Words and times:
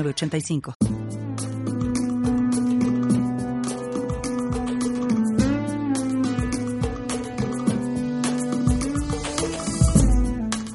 85 0.00 0.74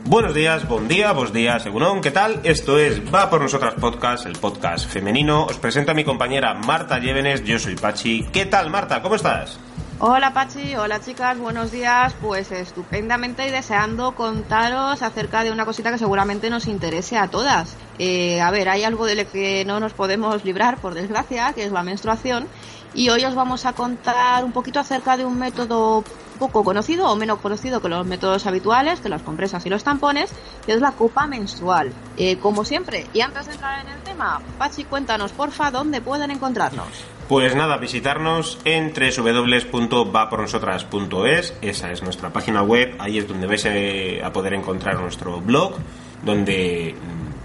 Buenos 0.06 0.34
días, 0.34 0.66
buen 0.70 0.88
día, 0.88 1.12
vos 1.12 1.34
días, 1.34 1.64
según 1.64 2.00
¿qué 2.02 2.12
tal? 2.12 2.40
Esto 2.44 2.80
es 2.80 3.14
Va 3.14 3.30
por 3.30 3.42
Nosotras 3.42 3.74
Podcast, 3.74 4.26
el 4.26 4.38
podcast 4.38 4.90
femenino. 4.90 5.46
Os 5.46 5.58
presento 5.58 5.92
a 5.92 5.94
mi 5.94 6.06
compañera 6.06 6.54
Marta 6.54 6.98
Llévenes, 6.98 7.44
yo 7.44 7.60
soy 7.60 7.76
Pachi. 7.76 8.26
¿Qué 8.32 8.46
tal, 8.46 8.70
Marta? 8.70 9.02
¿Cómo 9.02 9.16
estás? 9.16 9.60
Hola 10.00 10.32
Pachi, 10.32 10.76
hola 10.76 11.02
chicas, 11.02 11.40
buenos 11.40 11.72
días. 11.72 12.14
Pues 12.22 12.52
estupendamente 12.52 13.48
y 13.48 13.50
deseando 13.50 14.14
contaros 14.14 15.02
acerca 15.02 15.44
de 15.44 15.52
una 15.52 15.66
cosita 15.66 15.90
que 15.92 15.98
seguramente 15.98 16.52
nos 16.52 16.68
interese 16.68 17.18
a 17.18 17.30
todas. 17.30 17.76
Eh, 17.98 18.40
a 18.40 18.52
ver, 18.52 18.70
hay 18.70 18.84
algo 18.84 19.08
de 19.08 19.16
lo 19.16 19.28
que 19.28 19.66
no 19.66 19.80
nos 19.80 19.94
podemos 19.94 20.46
librar, 20.46 20.78
por 20.78 20.94
desgracia, 20.94 21.52
que 21.54 21.64
es 21.64 21.72
la 21.72 21.82
menstruación. 21.82 22.48
Y 22.94 23.10
hoy 23.10 23.26
os 23.26 23.34
vamos 23.34 23.66
a 23.66 23.74
contar 23.74 24.46
un 24.46 24.52
poquito 24.52 24.80
acerca 24.80 25.18
de 25.18 25.26
un 25.26 25.40
método 25.40 26.04
poco 26.38 26.64
conocido 26.64 27.10
o 27.10 27.16
menos 27.16 27.40
conocido 27.40 27.82
que 27.82 27.90
los 27.90 28.06
métodos 28.06 28.46
habituales, 28.46 29.00
que 29.00 29.10
las 29.10 29.22
compresas 29.22 29.66
y 29.66 29.70
los 29.70 29.84
tampones, 29.84 30.32
que 30.66 30.74
es 30.74 30.82
la 30.82 30.92
copa 30.92 31.28
menstrual. 31.28 31.92
Eh, 32.18 32.38
como 32.38 32.64
siempre, 32.64 33.08
y 33.14 33.22
antes 33.22 33.48
de 33.48 33.54
entrar 33.54 33.86
en 33.86 33.92
el 33.92 34.00
tema, 34.02 34.42
Pachi, 34.58 34.84
cuéntanos 34.86 35.32
porfa 35.32 35.72
dónde 35.72 36.02
pueden 36.02 36.32
encontrarnos. 36.32 36.88
Pues 37.28 37.56
nada, 37.56 37.78
visitarnos 37.78 38.60
en 38.64 38.94
www.vapornosotras.es, 38.94 41.56
esa 41.62 41.92
es 41.92 42.02
nuestra 42.02 42.32
página 42.32 42.62
web, 42.62 42.96
ahí 43.00 43.18
es 43.18 43.28
donde 43.28 43.48
vais 43.48 43.68
a 44.24 44.32
poder 44.32 44.54
encontrar 44.54 45.02
nuestro 45.02 45.42
blog, 45.42 45.74
donde 46.24 46.96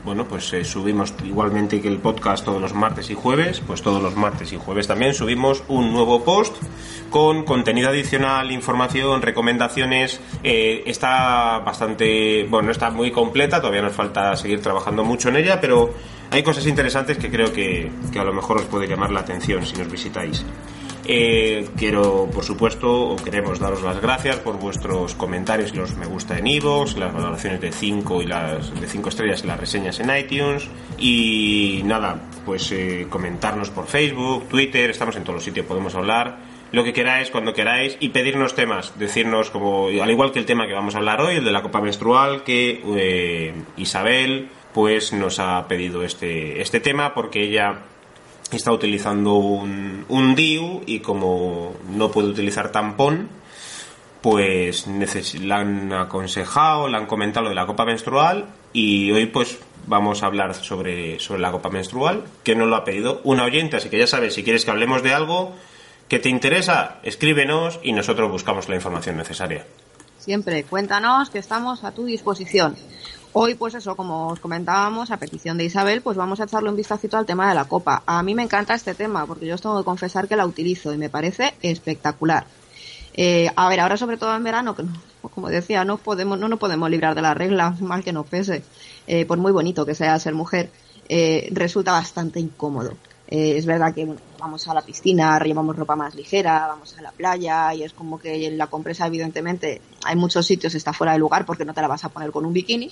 bueno, 0.04 0.26
pues 0.26 0.52
eh, 0.52 0.64
subimos 0.64 1.14
igualmente 1.24 1.80
que 1.80 1.88
el 1.88 1.98
podcast 1.98 2.44
todos 2.44 2.60
los 2.60 2.74
martes 2.74 3.10
y 3.10 3.14
jueves, 3.14 3.62
pues 3.66 3.82
todos 3.82 4.02
los 4.02 4.16
martes 4.16 4.52
y 4.52 4.56
jueves 4.56 4.88
también 4.88 5.14
subimos 5.14 5.62
un 5.68 5.92
nuevo 5.92 6.24
post 6.24 6.56
con 7.10 7.44
contenido 7.44 7.90
adicional, 7.90 8.50
información, 8.50 9.22
recomendaciones. 9.22 10.20
Eh, 10.42 10.82
está 10.86 11.58
bastante, 11.60 12.44
bueno, 12.48 12.72
está 12.72 12.90
muy 12.90 13.12
completa, 13.12 13.60
todavía 13.60 13.82
nos 13.82 13.92
falta 13.92 14.34
seguir 14.36 14.60
trabajando 14.60 15.04
mucho 15.04 15.28
en 15.28 15.36
ella, 15.36 15.60
pero 15.60 15.94
hay 16.30 16.42
cosas 16.42 16.66
interesantes 16.66 17.18
que 17.18 17.30
creo 17.30 17.52
que, 17.52 17.90
a 18.18 18.24
lo 18.24 18.32
mejor 18.32 18.56
os 18.56 18.64
puede 18.64 18.88
llamar 18.88 19.10
la 19.10 19.20
atención 19.20 19.64
si 19.66 19.76
nos 19.76 19.90
visitáis. 19.90 20.44
Eh, 21.04 21.68
quiero, 21.76 22.28
por 22.32 22.44
supuesto, 22.44 23.10
o 23.10 23.16
queremos 23.16 23.58
daros 23.58 23.82
las 23.82 24.00
gracias 24.00 24.36
por 24.36 24.58
vuestros 24.58 25.14
comentarios 25.14 25.72
y 25.72 25.76
los 25.76 25.96
me 25.96 26.06
gusta 26.06 26.38
en 26.38 26.46
iVoox, 26.46 26.96
las 26.96 27.12
valoraciones 27.12 27.60
de 27.60 27.72
5 27.72 28.22
y 28.22 28.26
las 28.26 28.80
de 28.80 28.86
5 28.86 29.08
estrellas 29.08 29.42
y 29.42 29.46
las 29.46 29.58
reseñas 29.58 29.98
en 30.00 30.16
iTunes. 30.16 30.68
Y 30.98 31.82
nada, 31.84 32.20
pues 32.44 32.70
eh, 32.72 33.06
comentarnos 33.10 33.70
por 33.70 33.86
Facebook, 33.86 34.48
Twitter, 34.48 34.90
estamos 34.90 35.16
en 35.16 35.24
todos 35.24 35.36
los 35.36 35.44
sitios, 35.44 35.66
podemos 35.66 35.94
hablar 35.94 36.52
lo 36.72 36.84
que 36.84 36.94
queráis, 36.94 37.30
cuando 37.30 37.52
queráis, 37.52 37.98
y 38.00 38.08
pedirnos 38.08 38.54
temas, 38.54 38.98
decirnos 38.98 39.50
como, 39.50 39.88
al 39.88 40.10
igual 40.10 40.32
que 40.32 40.38
el 40.38 40.46
tema 40.46 40.66
que 40.66 40.72
vamos 40.72 40.94
a 40.94 40.98
hablar 40.98 41.20
hoy, 41.20 41.36
el 41.36 41.44
de 41.44 41.52
la 41.52 41.62
copa 41.62 41.82
menstrual, 41.82 42.44
que 42.44 42.82
eh, 42.96 43.54
Isabel 43.76 44.48
pues 44.72 45.12
nos 45.12 45.38
ha 45.38 45.68
pedido 45.68 46.02
este, 46.02 46.62
este 46.62 46.80
tema 46.80 47.12
porque 47.12 47.42
ella 47.42 47.82
está 48.56 48.72
utilizando 48.72 49.34
un, 49.34 50.04
un 50.08 50.34
DIU 50.34 50.82
y 50.86 51.00
como 51.00 51.74
no 51.90 52.10
puede 52.10 52.28
utilizar 52.28 52.72
tampón, 52.72 53.28
pues 54.20 54.86
la 55.40 55.58
han 55.58 55.92
aconsejado, 55.92 56.88
le 56.88 56.96
han 56.96 57.06
comentado 57.06 57.44
lo 57.44 57.48
de 57.50 57.56
la 57.56 57.66
copa 57.66 57.84
menstrual 57.84 58.46
y 58.72 59.10
hoy 59.10 59.26
pues 59.26 59.58
vamos 59.86 60.22
a 60.22 60.26
hablar 60.26 60.54
sobre, 60.54 61.18
sobre 61.18 61.40
la 61.40 61.50
copa 61.50 61.70
menstrual, 61.70 62.24
que 62.44 62.54
nos 62.54 62.68
lo 62.68 62.76
ha 62.76 62.84
pedido 62.84 63.20
una 63.24 63.44
oyente, 63.44 63.76
así 63.76 63.88
que 63.90 63.98
ya 63.98 64.06
sabes, 64.06 64.34
si 64.34 64.44
quieres 64.44 64.64
que 64.64 64.70
hablemos 64.70 65.02
de 65.02 65.12
algo 65.12 65.54
que 66.08 66.18
te 66.18 66.28
interesa, 66.28 66.98
escríbenos 67.02 67.80
y 67.82 67.92
nosotros 67.92 68.30
buscamos 68.30 68.68
la 68.68 68.76
información 68.76 69.16
necesaria. 69.16 69.66
Siempre, 70.18 70.62
cuéntanos 70.62 71.30
que 71.30 71.40
estamos 71.40 71.82
a 71.82 71.92
tu 71.92 72.04
disposición. 72.04 72.76
Hoy, 73.34 73.54
pues 73.54 73.74
eso, 73.74 73.96
como 73.96 74.28
os 74.28 74.40
comentábamos, 74.40 75.10
a 75.10 75.16
petición 75.16 75.56
de 75.56 75.64
Isabel, 75.64 76.02
pues 76.02 76.18
vamos 76.18 76.40
a 76.40 76.44
echarle 76.44 76.68
un 76.68 76.76
vistacito 76.76 77.16
al 77.16 77.24
tema 77.24 77.48
de 77.48 77.54
la 77.54 77.64
copa. 77.64 78.02
A 78.04 78.22
mí 78.22 78.34
me 78.34 78.42
encanta 78.42 78.74
este 78.74 78.94
tema, 78.94 79.24
porque 79.24 79.46
yo 79.46 79.54
os 79.54 79.62
tengo 79.62 79.78
que 79.78 79.84
confesar 79.84 80.28
que 80.28 80.36
la 80.36 80.44
utilizo 80.44 80.92
y 80.92 80.98
me 80.98 81.08
parece 81.08 81.54
espectacular. 81.62 82.44
Eh, 83.14 83.50
a 83.56 83.68
ver, 83.70 83.80
ahora 83.80 83.96
sobre 83.96 84.18
todo 84.18 84.36
en 84.36 84.44
verano, 84.44 84.76
que 84.76 84.84
como 85.34 85.48
decía, 85.48 85.82
no 85.84 85.96
podemos, 85.96 86.38
no 86.38 86.48
nos 86.48 86.58
podemos 86.58 86.90
librar 86.90 87.14
de 87.14 87.22
la 87.22 87.32
regla, 87.32 87.74
mal 87.80 88.04
que 88.04 88.12
nos 88.12 88.26
pese, 88.26 88.64
eh, 89.06 89.24
por 89.24 89.38
muy 89.38 89.52
bonito 89.52 89.86
que 89.86 89.94
sea 89.94 90.18
ser 90.18 90.34
mujer, 90.34 90.70
eh, 91.08 91.48
resulta 91.52 91.92
bastante 91.92 92.38
incómodo. 92.38 92.96
Eh, 93.34 93.56
es 93.56 93.64
verdad 93.64 93.94
que 93.94 94.06
vamos 94.38 94.68
a 94.68 94.74
la 94.74 94.82
piscina, 94.82 95.38
llevamos 95.38 95.74
ropa 95.74 95.96
más 95.96 96.14
ligera, 96.14 96.66
vamos 96.66 96.98
a 96.98 97.00
la 97.00 97.12
playa 97.12 97.72
y 97.72 97.82
es 97.82 97.94
como 97.94 98.18
que 98.18 98.46
en 98.46 98.58
la 98.58 98.66
compresa 98.66 99.06
evidentemente 99.06 99.80
hay 100.04 100.16
muchos 100.16 100.44
sitios 100.44 100.74
está 100.74 100.92
fuera 100.92 101.14
de 101.14 101.18
lugar 101.18 101.46
porque 101.46 101.64
no 101.64 101.72
te 101.72 101.80
la 101.80 101.88
vas 101.88 102.04
a 102.04 102.10
poner 102.10 102.30
con 102.30 102.44
un 102.44 102.52
bikini 102.52 102.90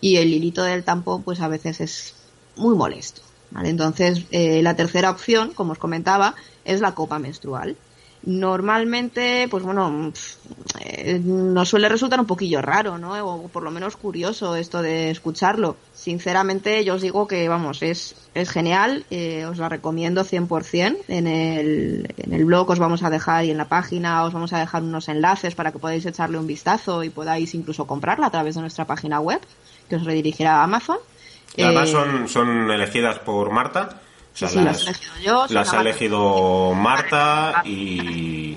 y 0.00 0.18
el 0.18 0.32
hilito 0.32 0.62
del 0.62 0.84
tampón 0.84 1.24
pues 1.24 1.40
a 1.40 1.48
veces 1.48 1.80
es 1.80 2.14
muy 2.54 2.76
molesto. 2.76 3.22
Entonces 3.64 4.24
eh, 4.30 4.62
la 4.62 4.76
tercera 4.76 5.10
opción, 5.10 5.52
como 5.52 5.72
os 5.72 5.80
comentaba, 5.80 6.36
es 6.64 6.80
la 6.80 6.94
copa 6.94 7.18
menstrual 7.18 7.76
normalmente, 8.24 9.48
pues 9.50 9.62
bueno, 9.62 10.12
eh, 10.80 11.20
nos 11.22 11.68
suele 11.68 11.88
resultar 11.88 12.20
un 12.20 12.26
poquillo 12.26 12.62
raro, 12.62 12.98
¿no? 12.98 13.12
O 13.24 13.48
por 13.48 13.62
lo 13.62 13.70
menos 13.70 13.96
curioso 13.96 14.54
esto 14.56 14.82
de 14.82 15.10
escucharlo. 15.10 15.76
Sinceramente, 15.92 16.84
yo 16.84 16.94
os 16.94 17.02
digo 17.02 17.26
que, 17.26 17.48
vamos, 17.48 17.82
es, 17.82 18.14
es 18.34 18.50
genial, 18.50 19.04
eh, 19.10 19.44
os 19.46 19.58
la 19.58 19.68
recomiendo 19.68 20.24
100%. 20.24 20.98
En 21.08 21.26
el, 21.26 22.14
en 22.16 22.32
el 22.32 22.44
blog 22.44 22.70
os 22.70 22.78
vamos 22.78 23.02
a 23.02 23.10
dejar 23.10 23.44
y 23.44 23.50
en 23.50 23.58
la 23.58 23.68
página 23.68 24.24
os 24.24 24.32
vamos 24.32 24.52
a 24.52 24.58
dejar 24.58 24.82
unos 24.82 25.08
enlaces 25.08 25.54
para 25.54 25.72
que 25.72 25.78
podáis 25.78 26.06
echarle 26.06 26.38
un 26.38 26.46
vistazo 26.46 27.02
y 27.02 27.10
podáis 27.10 27.54
incluso 27.54 27.86
comprarla 27.86 28.26
a 28.26 28.30
través 28.30 28.54
de 28.54 28.60
nuestra 28.60 28.86
página 28.86 29.20
web, 29.20 29.40
que 29.88 29.96
os 29.96 30.04
redirigirá 30.04 30.60
a 30.60 30.64
Amazon. 30.64 30.98
además 31.58 31.88
eh, 31.88 31.92
son, 31.92 32.28
son 32.28 32.70
elegidas 32.70 33.18
por 33.18 33.50
Marta 33.50 34.00
las, 34.40 35.74
ha 35.74 35.80
elegido 35.80 36.72
Marta 36.74 37.62
y, 37.64 38.56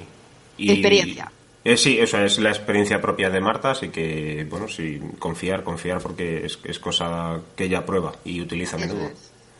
Experiencia. 0.57 1.31
Eh, 1.63 1.77
sí, 1.77 1.97
eso 1.99 2.19
es 2.19 2.37
la 2.37 2.49
experiencia 2.49 3.01
propia 3.01 3.29
de 3.31 3.41
Marta, 3.41 3.71
así 3.71 3.89
que, 3.89 4.45
bueno, 4.49 4.67
sí, 4.67 5.01
confiar, 5.17 5.63
confiar, 5.63 5.99
porque 5.99 6.45
es, 6.45 6.59
es 6.63 6.77
cosa 6.77 7.39
que 7.55 7.63
ella 7.63 7.85
prueba 7.85 8.13
y 8.23 8.39
utiliza 8.39 8.77
a 8.77 8.79
menudo. 8.79 9.09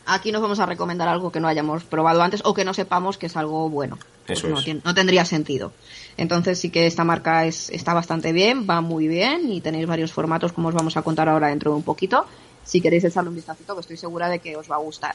Aquí 0.06 0.30
nos 0.30 0.40
vamos 0.40 0.60
a 0.60 0.66
recomendar 0.66 1.08
algo 1.08 1.32
que 1.32 1.40
no 1.40 1.48
hayamos 1.48 1.82
probado 1.82 2.22
antes 2.22 2.40
o 2.44 2.54
que 2.54 2.64
no 2.64 2.74
sepamos 2.74 3.18
que 3.18 3.26
es 3.26 3.36
algo 3.36 3.68
bueno. 3.68 3.98
Eso 4.28 4.48
no, 4.48 4.60
no, 4.84 4.94
tendría 4.94 5.24
sentido. 5.24 5.72
Entonces 6.16 6.60
sí 6.60 6.70
que 6.70 6.86
esta 6.86 7.02
marca 7.02 7.44
es, 7.44 7.70
está 7.70 7.92
bastante 7.92 8.32
bien, 8.32 8.68
va 8.70 8.80
muy 8.80 9.08
bien 9.08 9.50
y 9.50 9.60
tenéis 9.60 9.88
varios 9.88 10.12
formatos 10.12 10.52
como 10.52 10.68
os 10.68 10.74
vamos 10.74 10.96
a 10.96 11.02
contar 11.02 11.28
ahora 11.28 11.48
dentro 11.48 11.72
de 11.72 11.78
un 11.78 11.82
poquito 11.82 12.24
si 12.66 12.80
queréis 12.80 13.04
echarle 13.04 13.30
un 13.30 13.36
vistacito, 13.36 13.74
que 13.74 13.80
estoy 13.80 13.96
segura 13.96 14.28
de 14.28 14.40
que 14.40 14.56
os 14.56 14.70
va 14.70 14.74
a 14.74 14.80
gustar. 14.80 15.14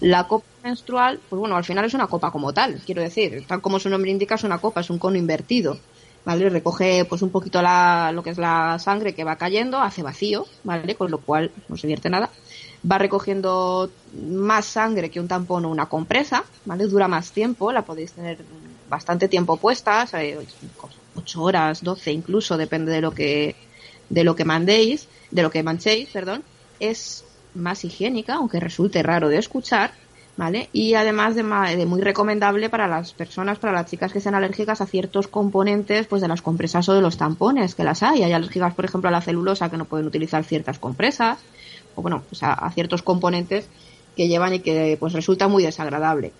La 0.00 0.26
copa 0.26 0.46
menstrual, 0.62 1.20
pues 1.28 1.38
bueno, 1.38 1.56
al 1.56 1.64
final 1.64 1.84
es 1.84 1.94
una 1.94 2.06
copa 2.06 2.30
como 2.30 2.54
tal, 2.54 2.80
quiero 2.86 3.02
decir, 3.02 3.44
tal 3.46 3.60
como 3.60 3.80
su 3.80 3.90
nombre 3.90 4.10
indica, 4.10 4.36
es 4.36 4.44
una 4.44 4.58
copa, 4.58 4.80
es 4.80 4.88
un 4.88 4.98
cono 4.98 5.18
invertido. 5.18 5.78
¿Vale? 6.24 6.48
Recoge 6.48 7.04
pues 7.04 7.20
un 7.22 7.30
poquito 7.30 7.60
la, 7.62 8.12
lo 8.14 8.22
que 8.22 8.30
es 8.30 8.38
la 8.38 8.78
sangre 8.78 9.12
que 9.12 9.24
va 9.24 9.34
cayendo, 9.34 9.80
hace 9.80 10.04
vacío, 10.04 10.46
¿vale? 10.62 10.94
Con 10.94 11.10
lo 11.10 11.18
cual 11.18 11.50
no 11.68 11.76
se 11.76 11.88
vierte 11.88 12.10
nada. 12.10 12.30
Va 12.88 12.98
recogiendo 12.98 13.90
más 14.28 14.66
sangre 14.66 15.10
que 15.10 15.18
un 15.18 15.26
tampón 15.26 15.64
o 15.64 15.68
una 15.68 15.86
compresa, 15.86 16.44
¿vale? 16.64 16.86
Dura 16.86 17.08
más 17.08 17.32
tiempo, 17.32 17.72
la 17.72 17.82
podéis 17.82 18.12
tener 18.12 18.38
bastante 18.88 19.26
tiempo 19.26 19.56
puesta, 19.56 20.06
8 21.16 21.42
horas, 21.42 21.82
12 21.82 22.12
incluso, 22.12 22.56
depende 22.56 22.92
de 22.92 23.00
lo 23.00 23.10
que, 23.10 23.56
de 24.08 24.22
lo 24.22 24.36
que 24.36 24.44
mandéis, 24.44 25.08
de 25.32 25.42
lo 25.42 25.50
que 25.50 25.64
manchéis, 25.64 26.08
perdón 26.10 26.44
es 26.82 27.24
más 27.54 27.84
higiénica, 27.84 28.34
aunque 28.34 28.60
resulte 28.60 29.02
raro 29.02 29.28
de 29.28 29.38
escuchar, 29.38 29.92
¿vale? 30.36 30.68
Y 30.72 30.94
además 30.94 31.34
de, 31.34 31.42
muy 31.42 32.00
recomendable 32.00 32.68
para 32.70 32.88
las 32.88 33.12
personas, 33.12 33.58
para 33.58 33.72
las 33.72 33.90
chicas 33.90 34.12
que 34.12 34.20
sean 34.20 34.34
alérgicas 34.34 34.80
a 34.80 34.86
ciertos 34.86 35.28
componentes, 35.28 36.06
pues 36.06 36.22
de 36.22 36.28
las 36.28 36.42
compresas 36.42 36.88
o 36.88 36.94
de 36.94 37.00
los 37.00 37.16
tampones, 37.16 37.74
que 37.74 37.84
las 37.84 38.02
hay. 38.02 38.22
Hay 38.22 38.32
alérgicas, 38.32 38.74
por 38.74 38.84
ejemplo, 38.84 39.08
a 39.08 39.12
la 39.12 39.20
celulosa 39.20 39.70
que 39.70 39.76
no 39.76 39.84
pueden 39.84 40.06
utilizar 40.06 40.44
ciertas 40.44 40.78
compresas, 40.78 41.38
o 41.94 42.02
bueno, 42.02 42.22
pues 42.28 42.42
a, 42.42 42.70
ciertos 42.70 43.02
componentes 43.02 43.68
que 44.16 44.28
llevan 44.28 44.54
y 44.54 44.60
que 44.60 44.96
pues 44.98 45.12
resulta 45.12 45.48
muy 45.48 45.62
desagradable. 45.62 46.32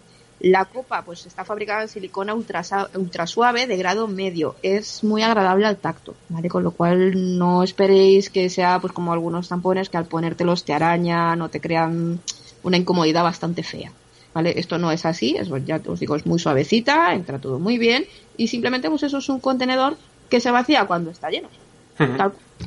La 0.43 0.65
copa 0.65 1.03
pues 1.03 1.25
está 1.25 1.44
fabricada 1.44 1.83
en 1.83 1.89
silicona 1.89 2.35
ultra, 2.35 2.62
ultra 2.97 3.29
suave 3.29 3.69
de 3.69 3.77
grado 3.77 4.09
medio. 4.09 4.56
Es 4.62 5.05
muy 5.05 5.23
agradable 5.23 5.67
al 5.67 5.77
tacto, 5.77 6.17
¿vale? 6.29 6.49
Con 6.49 6.65
lo 6.65 6.73
cual 6.73 7.39
no 7.39 7.62
esperéis 7.62 8.29
que 8.29 8.50
sea 8.50 8.81
pues 8.81 8.93
como 8.93 9.12
algunos 9.12 9.49
tampones 9.49 9.89
que 9.89 9.99
al 9.99 10.06
ponértelos 10.06 10.65
te 10.65 10.73
arañan 10.73 11.41
o 11.43 11.49
te 11.49 11.61
crean 11.61 12.21
una 12.65 12.77
incomodidad 12.77 13.23
bastante 13.23 13.62
fea. 13.62 13.93
¿Vale? 14.35 14.55
Esto 14.59 14.79
no 14.79 14.91
es 14.91 15.06
así, 15.06 15.37
es, 15.39 15.49
ya 15.65 15.81
os 15.87 16.00
digo, 16.00 16.17
es 16.17 16.27
muy 16.27 16.41
suavecita, 16.41 17.15
entra 17.15 17.38
todo 17.38 17.61
muy 17.61 17.79
bien 17.79 18.06
y 18.37 18.49
simplemente 18.49 18.91
pues 18.91 19.05
eso 19.05 19.19
es 19.19 19.29
un 19.29 19.38
contenedor 19.38 19.97
que 20.29 20.41
se 20.41 20.50
vacía 20.50 20.87
cuando 20.87 21.11
está 21.12 21.29
lleno. 21.31 21.49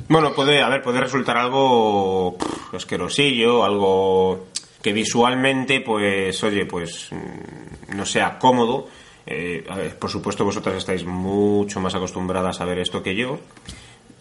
Bueno, 0.07 0.33
puede, 0.33 0.61
a 0.61 0.69
ver, 0.69 0.81
puede 0.81 1.01
resultar 1.01 1.35
algo 1.35 2.37
asquerosillo, 2.71 3.65
algo 3.65 4.45
que 4.85 4.93
visualmente, 4.93 5.81
pues, 5.81 6.43
oye, 6.43 6.67
pues 6.67 7.09
mm, 7.09 7.97
no 7.97 8.05
sea 8.05 8.37
cómodo. 8.37 8.87
Eh, 9.25 9.65
por 9.99 10.11
supuesto, 10.11 10.45
vosotras 10.45 10.75
estáis 10.75 11.03
mucho 11.03 11.79
más 11.79 11.95
acostumbradas 11.95 12.61
a 12.61 12.65
ver 12.65 12.77
esto 12.77 13.01
que 13.01 13.15
yo. 13.15 13.39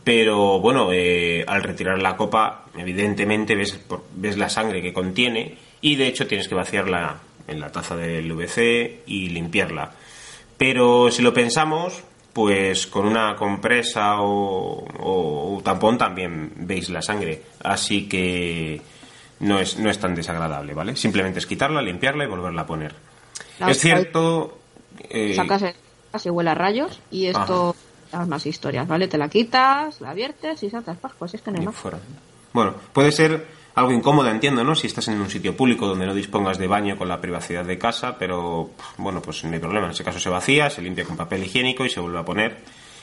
Pero 0.05 0.61
bueno, 0.61 0.89
eh, 0.91 1.45
al 1.47 1.63
retirar 1.63 2.01
la 2.01 2.17
copa, 2.17 2.65
evidentemente 2.79 3.55
ves, 3.55 3.79
ves 4.15 4.39
la 4.39 4.49
sangre 4.49 4.81
que 4.81 4.95
contiene 4.95 5.59
y 5.83 5.97
de 5.97 6.07
hecho 6.07 6.27
tienes 6.27 6.49
que 6.49 6.55
vaciarla 6.55 7.19
en 7.47 7.61
la 7.61 7.71
taza 7.71 7.95
del 7.95 8.33
VC 8.33 9.03
y 9.05 9.29
limpiarla. 9.29 9.93
Pero 10.57 11.11
si 11.11 11.21
lo 11.21 11.35
pensamos, 11.35 12.03
pues 12.33 12.87
con 12.87 13.07
una 13.07 13.37
compresa 13.37 14.15
o, 14.21 15.61
tampón 15.63 15.99
también 15.99 16.53
veis 16.57 16.89
la 16.89 17.03
sangre. 17.03 17.43
Así 17.63 18.09
que 18.09 18.81
no 19.41 19.59
es, 19.59 19.79
no 19.79 19.91
es 19.91 19.99
tan 19.99 20.15
desagradable, 20.15 20.75
¿vale? 20.75 20.97
Simplemente 20.97 21.39
es 21.39 21.47
quitarla, 21.47 21.83
limpiarla 21.83 22.25
y 22.25 22.29
volverla 22.29 22.63
a 22.63 22.67
poner. 22.67 22.95
es 23.67 23.79
cierto... 23.79 24.59
Eh... 25.11 25.35
Sacas 25.35 25.65
casi 26.13 26.31
huele 26.31 26.51
a 26.51 26.55
rayos 26.55 27.01
y 27.11 27.27
esto... 27.27 27.75
Las 28.13 28.29
más 28.29 28.47
historias, 28.47 28.87
¿vale? 28.87 29.09
Te 29.09 29.19
la 29.19 29.29
quitas, 29.29 30.01
la 30.01 30.15
viertes 30.15 30.63
y 30.63 30.71
saltas 30.71 30.97
pues 31.19 31.35
es 31.35 31.43
que 31.43 31.51
no 31.51 31.59
hay 31.59 31.67
más. 31.67 31.75
Bueno, 32.53 32.75
puede 32.93 33.11
ser 33.11 33.45
algo 33.75 33.91
incómodo, 33.91 34.31
entiendo, 34.31 34.63
¿no? 34.63 34.77
Si 34.77 34.87
estás 34.87 35.09
en 35.09 35.21
un 35.21 35.29
sitio 35.29 35.57
público 35.57 35.89
donde 35.89 36.07
no 36.07 36.15
dispongas 36.15 36.59
de 36.59 36.69
baño 36.69 36.97
con 36.97 37.09
la 37.09 37.21
privacidad 37.21 37.65
de 37.65 37.77
casa, 37.77 38.17
pero 38.19 38.71
bueno, 38.99 39.21
pues 39.21 39.43
no 39.43 39.53
hay 39.53 39.59
problema. 39.59 39.87
En 39.87 39.93
ese 39.93 40.05
caso 40.05 40.21
se 40.21 40.31
vacía, 40.31 40.71
se 40.71 40.81
limpia 40.81 41.05
con 41.05 41.17
papel 41.17 41.43
higiénico 41.43 41.85
y 41.85 41.91
se 41.91 41.99
vuelve 41.99 42.21
a 42.21 42.25
poner. 42.25 42.59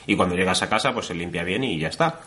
Y 0.06 0.16
cuando 0.16 0.34
llegas 0.34 0.62
a 0.62 0.70
casa, 0.70 0.94
pues 0.94 1.06
se 1.06 1.14
limpia 1.14 1.44
bien 1.44 1.62
y 1.62 1.78
ya 1.78 1.88
está. 1.88 2.20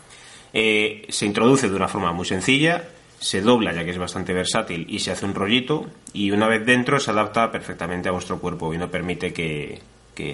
Eh, 0.52 1.06
se 1.08 1.26
introduce 1.26 1.68
de 1.68 1.74
una 1.74 1.88
forma 1.88 2.12
muy 2.12 2.24
sencilla, 2.24 2.84
se 3.18 3.40
dobla 3.40 3.72
ya 3.72 3.84
que 3.84 3.90
es 3.90 3.98
bastante 3.98 4.32
versátil 4.32 4.86
y 4.88 4.98
se 4.98 5.10
hace 5.10 5.24
un 5.24 5.34
rollito 5.34 5.86
y 6.12 6.30
una 6.30 6.48
vez 6.48 6.64
dentro 6.64 7.00
se 7.00 7.10
adapta 7.10 7.50
perfectamente 7.50 8.08
a 8.08 8.12
vuestro 8.12 8.38
cuerpo 8.38 8.72
y 8.74 8.78
no 8.78 8.90
permite 8.90 9.32
que, 9.32 9.80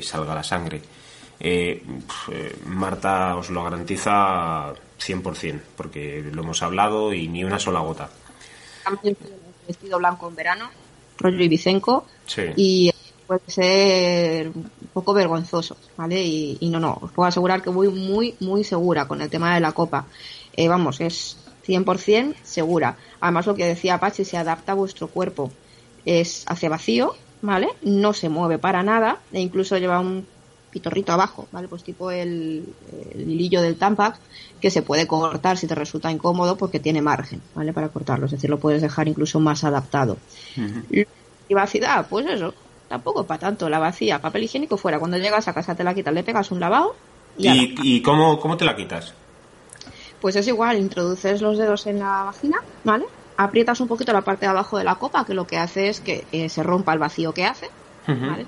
salga 0.03 0.35
la 0.35 0.43
sangre. 0.43 0.81
Eh, 1.41 1.83
eh, 2.31 2.57
Marta 2.67 3.37
os 3.37 3.51
lo 3.51 3.65
garantiza 3.65 4.73
100%, 5.01 5.61
porque 5.77 6.23
lo 6.33 6.43
hemos 6.43 6.63
hablado 6.63 7.13
y 7.13 7.27
ni 7.29 7.43
una 7.43 7.59
sola 7.59 7.81
gota. 7.81 8.09
Vestido 9.67 9.99
blanco 9.99 10.29
en 10.29 10.37
verano, 10.37 10.71
rollo 11.19 11.43
ibicenco, 11.43 12.07
y 12.57 12.93
puede 13.27 13.43
ser 13.47 14.49
un 14.49 14.71
poco 14.93 15.13
vergonzoso, 15.15 15.77
¿vale? 15.97 16.23
Y, 16.23 16.59
no, 16.63 16.79
no, 16.79 16.99
os 17.01 17.11
puedo 17.13 17.29
asegurar 17.29 17.63
que 17.63 17.71
voy 17.71 17.89
muy, 17.89 18.35
muy 18.41 18.65
segura 18.65 19.07
con 19.07 19.23
el 19.23 19.31
tema 19.31 19.55
de 19.55 19.61
la 19.61 19.73
copa. 19.73 20.07
Eh, 20.55 20.69
vamos, 20.69 21.01
es 21.01 21.39
100% 21.67 22.35
segura. 22.43 22.97
Además, 23.21 23.47
lo 23.47 23.55
que 23.55 23.67
decía 23.67 23.95
Apache, 23.95 24.25
se 24.25 24.37
adapta 24.37 24.73
a 24.73 24.77
vuestro 24.77 25.09
cuerpo. 25.09 25.51
Es 26.05 26.45
hace 26.47 26.69
vacío, 26.69 27.15
¿vale? 27.43 27.69
No 27.83 28.13
se 28.13 28.29
mueve 28.29 28.59
para 28.59 28.83
nada 28.83 29.19
e 29.33 29.41
incluso 29.41 29.79
lleva 29.79 30.01
un 30.01 30.27
pitorrito 30.73 31.13
abajo, 31.13 31.47
¿vale? 31.53 31.69
Pues 31.69 31.85
tipo 31.85 32.11
el, 32.11 32.65
hilillo 33.15 33.61
del 33.61 33.77
Tampax 33.77 34.19
que 34.61 34.71
se 34.71 34.83
puede 34.83 35.07
cortar 35.07 35.59
si 35.59 35.67
te 35.67 35.75
resulta 35.75 36.11
incómodo 36.11 36.57
porque 36.57 36.81
tiene 36.81 37.03
margen, 37.03 37.43
¿vale? 37.55 37.73
Para 37.73 37.91
cortarlo, 37.91 38.27
es 38.27 38.33
decir, 38.33 38.49
lo 38.49 38.59
puedes 38.59 38.81
dejar 38.81 39.07
incluso 39.07 39.39
más 39.39 39.65
adaptado. 39.65 40.17
Y 40.91 41.05
Privacidad, 41.47 42.07
pues 42.09 42.27
eso, 42.27 42.55
tampoco 42.89 43.25
para 43.25 43.41
tanto, 43.41 43.69
la 43.69 43.79
vacía, 43.79 44.21
papel 44.21 44.45
higiénico 44.45 44.79
fuera, 44.79 44.99
cuando 44.99 45.19
llegas 45.19 45.47
a 45.49 45.53
casa 45.53 45.75
te 45.75 45.85
la 45.85 45.95
quitas, 45.95 46.15
le 46.15 46.23
pegas 46.23 46.51
un 46.51 46.61
lavado 46.61 46.95
y... 47.37 47.75
¿Y, 47.83 48.01
cómo, 48.01 48.41
cómo 48.41 48.57
te 48.57 48.65
la 48.65 48.75
quitas? 48.75 49.13
Pues 50.23 50.37
es 50.37 50.47
igual, 50.47 50.79
introduces 50.79 51.43
los 51.43 51.59
dedos 51.59 51.85
en 51.87 51.99
la 51.99 52.23
vagina, 52.23 52.57
¿vale? 52.85 53.05
Aprietas 53.37 53.81
un 53.81 53.89
poquito 53.89 54.13
la 54.13 54.23
parte 54.23 54.47
de 54.47 54.51
abajo 54.51 54.79
de 54.79 54.85
la 54.85 54.95
copa, 54.95 55.25
que 55.25 55.35
lo 55.35 55.49
que 55.49 55.57
hace 55.57 55.89
es 55.89 56.01
que 56.01 56.29
eh, 56.31 56.49
se 56.49 56.63
rompa 56.63 56.93
el 56.93 57.01
vacío 57.01 57.35
que 57.35 57.45
hace, 57.45 57.67
¿vale? 58.07 58.47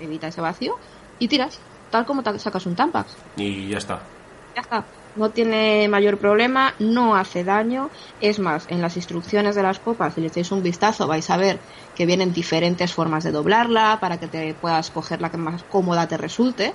Evita 0.00 0.26
ese 0.26 0.40
vacío 0.40 0.74
y 1.16 1.28
tiras, 1.28 1.60
tal 1.88 2.04
como 2.04 2.24
sacas 2.38 2.66
un 2.66 2.74
Tampax. 2.74 3.16
Y 3.36 3.68
ya 3.68 3.78
está. 3.78 4.08
Ya 4.56 4.62
está. 4.62 4.88
No 5.14 5.30
tiene 5.30 5.86
mayor 5.88 6.18
problema, 6.18 6.74
no 6.80 7.14
hace 7.14 7.44
daño. 7.44 7.92
Es 8.18 8.40
más, 8.40 8.66
en 8.68 8.82
las 8.82 8.96
instrucciones 8.96 9.54
de 9.54 9.62
las 9.62 9.78
copas, 9.78 10.14
si 10.14 10.20
le 10.20 10.26
echáis 10.26 10.50
un 10.50 10.62
vistazo, 10.62 11.06
vais 11.06 11.30
a 11.30 11.36
ver 11.36 11.60
que 11.94 12.06
vienen 12.06 12.32
diferentes 12.32 12.92
formas 12.92 13.22
de 13.22 13.30
doblarla 13.30 13.98
para 14.00 14.18
que 14.18 14.26
te 14.26 14.54
puedas 14.56 14.90
coger 14.90 15.22
la 15.22 15.30
que 15.30 15.36
más 15.38 15.62
cómoda 15.62 16.08
te 16.08 16.16
resulte. 16.16 16.74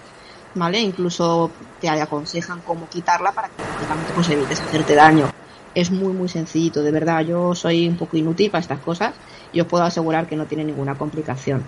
¿Vale? 0.55 0.79
Incluso 0.79 1.51
te 1.79 1.89
aconsejan 1.89 2.61
cómo 2.61 2.89
quitarla 2.89 3.31
para 3.31 3.49
que 3.49 3.63
prácticamente 3.63 4.11
pues, 4.13 4.29
evites 4.29 4.61
hacerte 4.61 4.95
daño. 4.95 5.29
Es 5.75 5.91
muy, 5.91 6.13
muy 6.13 6.27
sencillito, 6.27 6.81
de 6.81 6.91
verdad. 6.91 7.21
Yo 7.21 7.53
soy 7.53 7.87
un 7.87 7.97
poco 7.97 8.17
inútil 8.17 8.49
para 8.49 8.61
estas 8.61 8.79
cosas 8.79 9.13
y 9.53 9.61
os 9.61 9.67
puedo 9.67 9.83
asegurar 9.83 10.27
que 10.27 10.35
no 10.35 10.45
tiene 10.45 10.63
ninguna 10.63 10.97
complicación. 10.97 11.63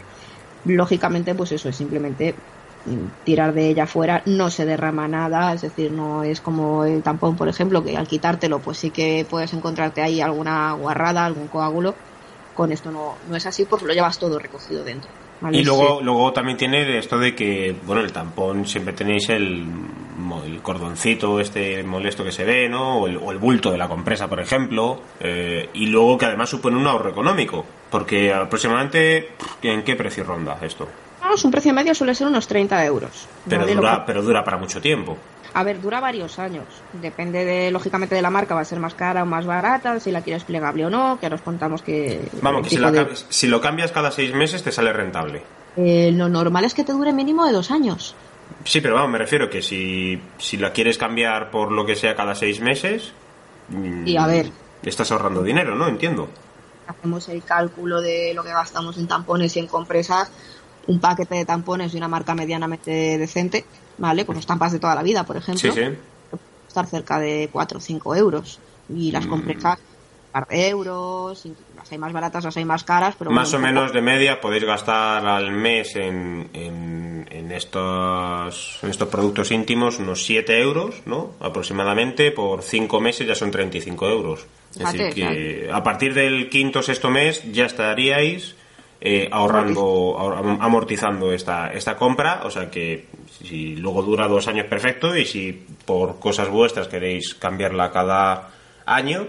Lógicamente, 0.65 1.35
pues 1.35 1.51
eso 1.51 1.69
es 1.69 1.75
simplemente 1.75 2.35
tirar 3.23 3.53
de 3.53 3.69
ella 3.69 3.85
fuera 3.85 4.23
no 4.25 4.49
se 4.49 4.65
derrama 4.65 5.07
nada, 5.07 5.53
es 5.53 5.61
decir, 5.61 5.91
no 5.91 6.23
es 6.23 6.41
como 6.41 6.83
el 6.83 7.03
tampón, 7.03 7.35
por 7.35 7.47
ejemplo, 7.47 7.83
que 7.83 7.95
al 7.95 8.07
quitártelo 8.07 8.59
pues 8.59 8.79
sí 8.79 8.89
que 8.89 9.25
puedes 9.29 9.53
encontrarte 9.53 10.01
ahí 10.01 10.21
alguna 10.21 10.73
guarrada, 10.73 11.25
algún 11.25 11.47
coágulo. 11.47 11.93
Con 12.55 12.71
esto 12.71 12.91
no, 12.91 13.15
no 13.29 13.35
es 13.35 13.45
así 13.45 13.65
porque 13.65 13.85
lo 13.85 13.93
llevas 13.93 14.19
todo 14.19 14.37
recogido 14.37 14.83
dentro. 14.83 15.09
Y 15.51 15.63
luego, 15.63 16.01
luego 16.01 16.31
también 16.33 16.57
tiene 16.57 16.97
esto 16.97 17.17
de 17.17 17.33
que, 17.33 17.75
bueno, 17.85 18.01
el 18.01 18.11
tampón 18.11 18.67
siempre 18.67 18.93
tenéis 18.93 19.29
el, 19.29 19.65
el 20.45 20.61
cordoncito 20.61 21.39
este 21.39 21.83
molesto 21.83 22.23
que 22.23 22.31
se 22.31 22.43
ve, 22.43 22.69
¿no? 22.69 22.99
O 22.99 23.07
el, 23.07 23.37
bulto 23.39 23.71
de 23.71 23.77
la 23.77 23.87
compresa, 23.87 24.27
por 24.27 24.39
ejemplo. 24.39 25.01
Eh, 25.19 25.69
y 25.73 25.87
luego 25.87 26.17
que 26.17 26.25
además 26.25 26.49
supone 26.49 26.77
un 26.77 26.85
ahorro 26.85 27.09
económico. 27.09 27.65
Porque 27.89 28.31
aproximadamente, 28.33 29.31
¿en 29.63 29.83
qué 29.83 29.95
precio 29.95 30.23
ronda 30.23 30.57
esto? 30.61 30.87
un 31.43 31.51
precio 31.51 31.73
medio 31.73 31.95
suele 31.95 32.13
ser 32.13 32.27
unos 32.27 32.45
30 32.45 32.85
euros. 32.85 33.27
Pero, 33.47 33.65
dura, 33.65 34.05
pero 34.05 34.21
dura 34.21 34.43
para 34.43 34.57
mucho 34.57 34.81
tiempo. 34.81 35.17
A 35.53 35.63
ver, 35.63 35.81
dura 35.81 35.99
varios 35.99 36.39
años. 36.39 36.65
Depende 36.93 37.43
de, 37.43 37.71
lógicamente, 37.71 38.15
de 38.15 38.21
la 38.21 38.29
marca, 38.29 38.55
va 38.55 38.61
a 38.61 38.65
ser 38.65 38.79
más 38.79 38.93
cara 38.93 39.23
o 39.23 39.25
más 39.25 39.45
barata, 39.45 39.99
si 39.99 40.11
la 40.11 40.21
quieres 40.21 40.45
plegable 40.45 40.85
o 40.85 40.89
no, 40.89 41.19
que 41.19 41.29
nos 41.29 41.41
contamos 41.41 41.81
que... 41.81 42.21
Vamos, 42.41 42.67
que 42.67 42.77
si, 43.29 43.47
lo 43.47 43.59
cambias 43.59 43.91
cada 43.91 44.11
seis 44.11 44.33
meses 44.33 44.63
te 44.63 44.71
sale 44.71 44.93
rentable. 44.93 45.43
Eh, 45.75 46.11
lo 46.13 46.29
normal 46.29 46.63
es 46.63 46.73
que 46.73 46.83
te 46.83 46.93
dure 46.93 47.11
mínimo 47.11 47.45
de 47.45 47.51
dos 47.51 47.69
años. 47.69 48.15
Sí, 48.63 48.79
pero 48.79 48.95
vamos, 48.95 49.11
me 49.11 49.17
refiero 49.17 49.49
que 49.49 49.61
si, 49.61 50.21
si 50.37 50.57
la 50.57 50.71
quieres 50.71 50.97
cambiar 50.97 51.51
por 51.51 51.71
lo 51.71 51.85
que 51.85 51.95
sea 51.95 52.15
cada 52.15 52.35
seis 52.35 52.61
meses... 52.61 53.11
Y 54.05 54.15
a 54.17 54.27
ver... 54.27 54.51
Estás 54.83 55.11
ahorrando 55.11 55.43
dinero, 55.43 55.75
¿no? 55.75 55.87
Entiendo. 55.87 56.29
Hacemos 56.87 57.29
el 57.29 57.43
cálculo 57.43 58.01
de 58.01 58.33
lo 58.33 58.43
que 58.43 58.49
gastamos 58.49 58.97
en 58.97 59.07
tampones 59.07 59.55
y 59.55 59.59
en 59.59 59.67
compresas 59.67 60.31
un 60.87 60.99
paquete 60.99 61.35
de 61.35 61.45
tampones 61.45 61.91
de 61.91 61.97
una 61.97 62.07
marca 62.07 62.35
medianamente 62.35 63.17
decente, 63.17 63.65
¿vale? 64.01 64.25
Con 64.25 64.35
los 64.35 64.45
tampas 64.45 64.71
de 64.71 64.79
toda 64.79 64.95
la 64.95 65.03
vida, 65.03 65.23
por 65.23 65.37
ejemplo. 65.37 65.71
Sí, 65.71 65.81
Estar 66.67 66.87
cerca 66.87 67.19
de 67.19 67.49
4 67.51 67.77
o 67.77 67.81
5 67.81 68.15
euros. 68.15 68.59
Y 68.89 69.11
las 69.11 69.25
mm. 69.25 69.29
compresas, 69.29 69.77
un 69.77 70.31
par 70.31 70.47
de 70.47 70.69
euros. 70.69 71.45
Las 71.75 71.91
hay 71.91 71.97
más 71.97 72.11
baratas, 72.11 72.43
las 72.43 72.57
hay 72.57 72.65
más 72.65 72.83
caras. 72.83 73.15
pero 73.17 73.29
Más 73.31 73.53
o 73.53 73.59
menos 73.59 73.93
de 73.93 74.01
media 74.01 74.41
podéis 74.41 74.63
gastar 74.63 75.25
al 75.25 75.51
mes 75.51 75.95
en, 75.95 76.49
en, 76.53 77.51
estos, 77.51 78.79
en 78.81 78.89
estos 78.89 79.09
productos 79.09 79.51
íntimos 79.51 79.99
unos 79.99 80.25
7 80.25 80.59
euros, 80.61 81.03
¿no? 81.05 81.33
Aproximadamente. 81.39 82.31
Por 82.31 82.63
5 82.63 82.99
meses 82.99 83.27
ya 83.27 83.35
son 83.35 83.51
35 83.51 84.09
euros. 84.09 84.47
Es 84.71 84.91
decir, 84.93 85.13
que 85.13 85.69
a 85.71 85.83
partir 85.83 86.13
del 86.13 86.49
quinto 86.49 86.79
o 86.79 86.81
sexto 86.81 87.11
mes 87.11 87.43
ya 87.51 87.65
estaríais 87.65 88.55
eh, 89.03 89.27
ahorrando, 89.31 90.15
amortizando 90.59 91.33
esta, 91.33 91.73
esta 91.73 91.97
compra, 91.97 92.41
o 92.45 92.51
sea 92.51 92.69
que 92.69 93.07
si 93.43 93.75
luego 93.75 94.03
dura 94.03 94.27
dos 94.27 94.47
años 94.47 94.67
perfecto 94.67 95.15
y 95.15 95.25
si 95.25 95.53
por 95.85 96.19
cosas 96.19 96.49
vuestras 96.49 96.87
queréis 96.87 97.33
cambiarla 97.33 97.91
cada 97.91 98.49
año 98.85 99.25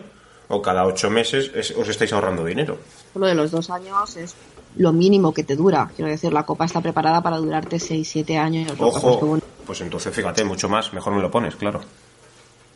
o 0.48 0.60
cada 0.60 0.84
ocho 0.84 1.08
meses, 1.08 1.50
os 1.74 1.88
estáis 1.88 2.12
ahorrando 2.12 2.44
dinero. 2.44 2.78
Lo 3.14 3.26
de 3.26 3.34
los 3.34 3.50
dos 3.50 3.70
años 3.70 4.14
es 4.18 4.34
lo 4.76 4.92
mínimo 4.92 5.32
que 5.32 5.42
te 5.42 5.56
dura. 5.56 5.90
Quiero 5.96 6.10
decir, 6.10 6.34
la 6.34 6.44
copa 6.44 6.66
está 6.66 6.82
preparada 6.82 7.22
para 7.22 7.38
durarte 7.38 7.78
seis, 7.78 8.08
siete 8.10 8.36
años. 8.36 8.70
Ojo, 8.78 9.38
pues 9.66 9.80
entonces 9.80 10.14
fíjate, 10.14 10.44
mucho 10.44 10.68
más, 10.68 10.92
mejor 10.92 11.14
me 11.14 11.22
lo 11.22 11.30
pones, 11.30 11.56
claro. 11.56 11.80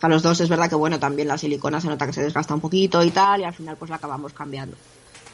A 0.01 0.09
los 0.09 0.23
dos 0.23 0.41
es 0.41 0.49
verdad 0.49 0.71
que 0.71 0.75
bueno, 0.75 0.99
también 0.99 1.29
la 1.29 1.37
silicona 1.37 1.79
se 1.79 1.89
nota 1.89 2.07
que 2.07 2.15
se 2.15 2.23
desgasta 2.23 2.55
un 2.55 2.61
poquito 2.61 3.03
y 3.03 3.11
tal, 3.11 3.43
y 3.43 3.45
al 3.45 3.53
final 3.53 3.77
pues 3.77 3.91
la 3.91 3.97
acabamos 3.97 4.33
cambiando. 4.33 4.77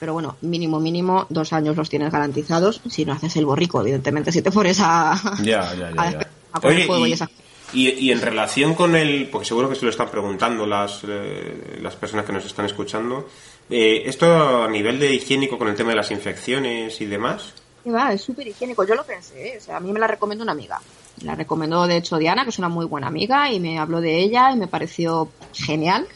Pero 0.03 0.15
bueno, 0.15 0.37
mínimo, 0.41 0.81
mínimo, 0.81 1.27
dos 1.29 1.53
años 1.53 1.77
los 1.77 1.89
tienes 1.89 2.11
garantizados 2.11 2.81
si 2.91 3.05
no 3.05 3.13
haces 3.13 3.37
el 3.37 3.47
borrico, 3.47 3.81
evidentemente, 3.81 4.33
si 4.33 4.43
te 4.43 4.51
pones 4.51 4.81
a... 4.81 5.15
Ya, 5.45 5.73
ya, 5.77 5.93
ya. 5.95 6.11
ya. 6.11 7.31
y, 7.73 8.11
en 8.11 8.21
relación 8.21 8.75
con 8.75 8.97
el, 8.97 9.29
porque 9.31 9.47
seguro 9.47 9.69
que 9.69 9.77
se 9.77 9.85
lo 9.85 9.93
están 9.93 10.11
preguntando 10.11 10.67
las, 10.67 11.05
eh, 11.07 11.79
las 11.81 11.95
personas 11.95 12.27
que 12.27 12.33
nos 12.33 12.45
están 12.45 12.67
escuchando, 12.67 13.29
eh, 13.71 14.03
¿esto 14.05 14.65
a 14.65 14.69
nivel 14.69 14.99
de 14.99 15.15
higiénico 15.15 15.57
con 15.57 15.69
el 15.69 15.77
tema 15.77 15.91
de 15.91 15.97
las 15.99 16.11
infecciones 16.11 17.01
y 17.01 17.07
demás? 17.07 17.55
Va, 17.87 18.13
es 18.13 18.23
súper 18.23 18.49
higiénico. 18.49 18.83
Yo 18.83 18.97
lo 18.97 19.05
pensé, 19.05 19.55
¿eh? 19.55 19.59
o 19.59 19.61
sea, 19.61 19.77
a 19.77 19.81
mí 19.81 19.93
me 19.93 20.01
la 20.01 20.09
recomendó 20.09 20.43
una 20.43 20.51
amiga. 20.51 20.81
La 21.23 21.37
recomendó, 21.37 21.87
de 21.87 21.99
hecho, 21.99 22.19
Diana, 22.19 22.43
que 22.43 22.51
es 22.51 22.59
una 22.59 22.69
muy 22.69 22.87
buena 22.87 23.07
amiga, 23.07 23.53
y 23.53 23.61
me 23.61 23.79
habló 23.79 24.01
de 24.01 24.19
ella 24.19 24.51
y 24.51 24.57
me 24.57 24.67
pareció 24.67 25.31
genial 25.53 26.09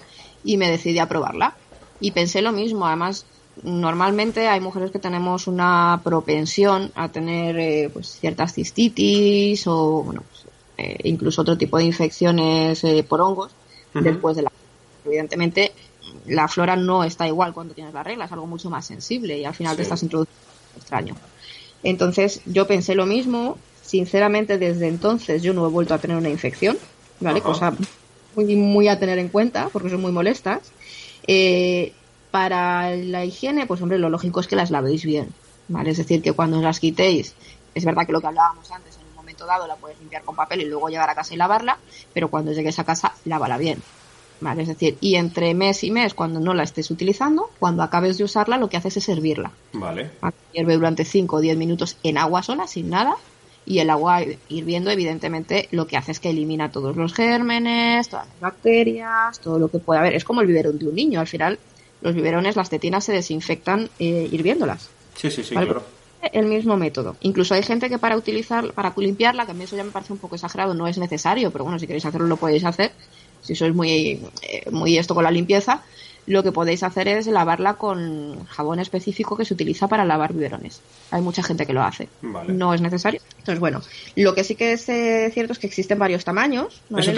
y 0.42 0.56
me 0.56 0.68
decidí 0.68 0.98
a 0.98 1.08
probarla. 1.08 1.54
Y 2.00 2.10
pensé 2.10 2.42
lo 2.42 2.50
mismo, 2.50 2.84
además, 2.84 3.24
normalmente 3.62 4.48
hay 4.48 4.60
mujeres 4.60 4.90
que 4.90 4.98
tenemos 4.98 5.46
una 5.46 6.00
propensión 6.04 6.92
a 6.94 7.08
tener 7.10 7.58
eh, 7.58 7.90
pues, 7.92 8.18
ciertas 8.18 8.54
cistitis 8.54 9.66
o, 9.66 10.02
bueno, 10.02 10.22
pues, 10.28 10.46
eh, 10.78 10.98
incluso 11.04 11.42
otro 11.42 11.56
tipo 11.56 11.78
de 11.78 11.84
infecciones 11.84 12.82
por 13.08 13.20
hongos 13.20 13.52
después 13.94 14.36
de 14.36 14.42
la. 14.42 14.52
Evidentemente, 15.04 15.72
la 16.26 16.48
flora 16.48 16.76
no 16.76 17.04
está 17.04 17.26
igual 17.26 17.52
cuando 17.52 17.74
tienes 17.74 17.94
la 17.94 18.02
regla, 18.02 18.24
es 18.24 18.32
algo 18.32 18.46
mucho 18.46 18.70
más 18.70 18.86
sensible 18.86 19.38
y 19.38 19.44
al 19.44 19.54
final 19.54 19.76
te 19.76 19.82
estás 19.82 20.02
introduciendo 20.02 20.40
extraño. 20.76 21.16
Entonces 21.82 22.40
yo 22.46 22.66
pensé 22.66 22.94
lo 22.94 23.06
mismo, 23.06 23.58
sinceramente 23.82 24.58
desde 24.58 24.88
entonces 24.88 25.42
yo 25.42 25.54
no 25.54 25.66
he 25.66 25.70
vuelto 25.70 25.94
a 25.94 25.98
tener 25.98 26.16
una 26.16 26.28
infección, 26.28 26.76
¿vale? 27.20 27.40
Cosa 27.40 27.74
muy, 28.34 28.56
muy 28.56 28.88
a 28.88 28.98
tener 28.98 29.18
en 29.18 29.28
cuenta 29.28 29.68
porque 29.72 29.90
son 29.90 30.00
muy 30.00 30.12
molestas. 30.12 30.60
Eh, 31.26 31.92
para 32.36 32.94
la 32.94 33.24
higiene, 33.24 33.64
pues 33.64 33.80
hombre, 33.80 33.98
lo 33.98 34.10
lógico 34.10 34.40
es 34.40 34.46
que 34.46 34.56
las 34.56 34.70
lavéis 34.70 35.06
bien, 35.06 35.30
¿vale? 35.68 35.92
Es 35.92 35.96
decir, 35.96 36.20
que 36.20 36.32
cuando 36.32 36.60
las 36.60 36.80
quitéis, 36.80 37.34
es 37.74 37.82
verdad 37.82 38.04
que 38.04 38.12
lo 38.12 38.20
que 38.20 38.26
hablábamos 38.26 38.70
antes, 38.70 38.94
en 38.96 39.06
un 39.08 39.14
momento 39.14 39.46
dado 39.46 39.66
la 39.66 39.76
puedes 39.76 39.98
limpiar 40.00 40.22
con 40.22 40.36
papel 40.36 40.60
y 40.60 40.66
luego 40.66 40.90
llegar 40.90 41.08
a 41.08 41.14
casa 41.14 41.32
y 41.32 41.38
lavarla, 41.38 41.78
pero 42.12 42.28
cuando 42.28 42.52
llegues 42.52 42.78
a 42.78 42.84
casa, 42.84 43.14
lávala 43.24 43.56
bien. 43.56 43.82
¿Vale? 44.42 44.60
Es 44.60 44.68
decir, 44.68 44.98
y 45.00 45.14
entre 45.14 45.54
mes 45.54 45.82
y 45.82 45.90
mes, 45.90 46.12
cuando 46.12 46.38
no 46.38 46.52
la 46.52 46.64
estés 46.64 46.90
utilizando, 46.90 47.48
cuando 47.58 47.82
acabes 47.82 48.18
de 48.18 48.24
usarla, 48.24 48.58
lo 48.58 48.68
que 48.68 48.76
haces 48.76 48.98
es 48.98 49.04
servirla. 49.04 49.50
Vale. 49.72 50.10
Hierve 50.52 50.74
durante 50.74 51.06
5 51.06 51.36
o 51.36 51.40
10 51.40 51.56
minutos 51.56 51.96
en 52.02 52.18
agua 52.18 52.42
sola, 52.42 52.66
sin 52.66 52.90
nada, 52.90 53.16
y 53.64 53.78
el 53.78 53.88
agua 53.88 54.20
hirviendo, 54.50 54.90
evidentemente, 54.90 55.68
lo 55.70 55.86
que 55.86 55.96
hace 55.96 56.12
es 56.12 56.20
que 56.20 56.28
elimina 56.28 56.70
todos 56.70 56.96
los 56.96 57.14
gérmenes, 57.14 58.10
todas 58.10 58.26
las 58.26 58.40
bacterias, 58.40 59.40
todo 59.40 59.58
lo 59.58 59.68
que 59.68 59.78
pueda 59.78 60.00
haber. 60.00 60.12
Es 60.12 60.24
como 60.24 60.42
el 60.42 60.46
biberón 60.46 60.78
de 60.78 60.86
un 60.86 60.94
niño, 60.94 61.18
al 61.18 61.26
final, 61.26 61.58
los 62.06 62.14
biberones, 62.14 62.56
las 62.56 62.70
tetinas 62.70 63.04
se 63.04 63.12
desinfectan 63.12 63.90
eh, 63.98 64.28
hirviéndolas. 64.30 64.88
Sí, 65.16 65.30
sí, 65.30 65.42
sí, 65.42 65.54
claro. 65.54 65.82
El 66.32 66.46
mismo 66.46 66.76
método. 66.76 67.16
Incluso 67.20 67.54
hay 67.54 67.62
gente 67.62 67.88
que 67.88 67.98
para 67.98 68.16
utilizar, 68.16 68.72
para 68.72 68.92
limpiarla, 68.96 69.44
que 69.44 69.52
a 69.52 69.54
mí 69.54 69.64
eso 69.64 69.76
ya 69.76 69.84
me 69.84 69.90
parece 69.90 70.12
un 70.12 70.18
poco 70.18 70.34
exagerado, 70.34 70.74
no 70.74 70.88
es 70.88 70.98
necesario, 70.98 71.50
pero 71.50 71.64
bueno, 71.64 71.78
si 71.78 71.86
queréis 71.86 72.06
hacerlo 72.06 72.26
lo 72.26 72.36
podéis 72.36 72.64
hacer 72.64 72.92
si 73.46 73.54
sois 73.54 73.74
muy, 73.74 74.20
eh, 74.42 74.70
muy 74.70 74.98
esto 74.98 75.14
con 75.14 75.24
la 75.24 75.30
limpieza, 75.30 75.82
lo 76.26 76.42
que 76.42 76.50
podéis 76.50 76.82
hacer 76.82 77.06
es 77.06 77.28
lavarla 77.28 77.74
con 77.74 78.44
jabón 78.46 78.80
específico 78.80 79.36
que 79.36 79.44
se 79.44 79.54
utiliza 79.54 79.86
para 79.86 80.04
lavar 80.04 80.32
biberones. 80.32 80.80
Hay 81.12 81.22
mucha 81.22 81.42
gente 81.42 81.66
que 81.66 81.72
lo 81.72 81.82
hace. 81.82 82.08
No 82.22 82.74
es 82.74 82.80
necesario. 82.80 83.20
Entonces, 83.38 83.60
bueno, 83.60 83.80
lo 84.16 84.34
que 84.34 84.42
sí 84.42 84.56
que 84.56 84.72
es 84.72 84.88
eh, 84.88 85.30
cierto 85.32 85.52
es 85.52 85.60
que 85.60 85.68
existen 85.68 85.98
varios 85.98 86.24
tamaños. 86.24 86.82
Eso, 86.96 87.12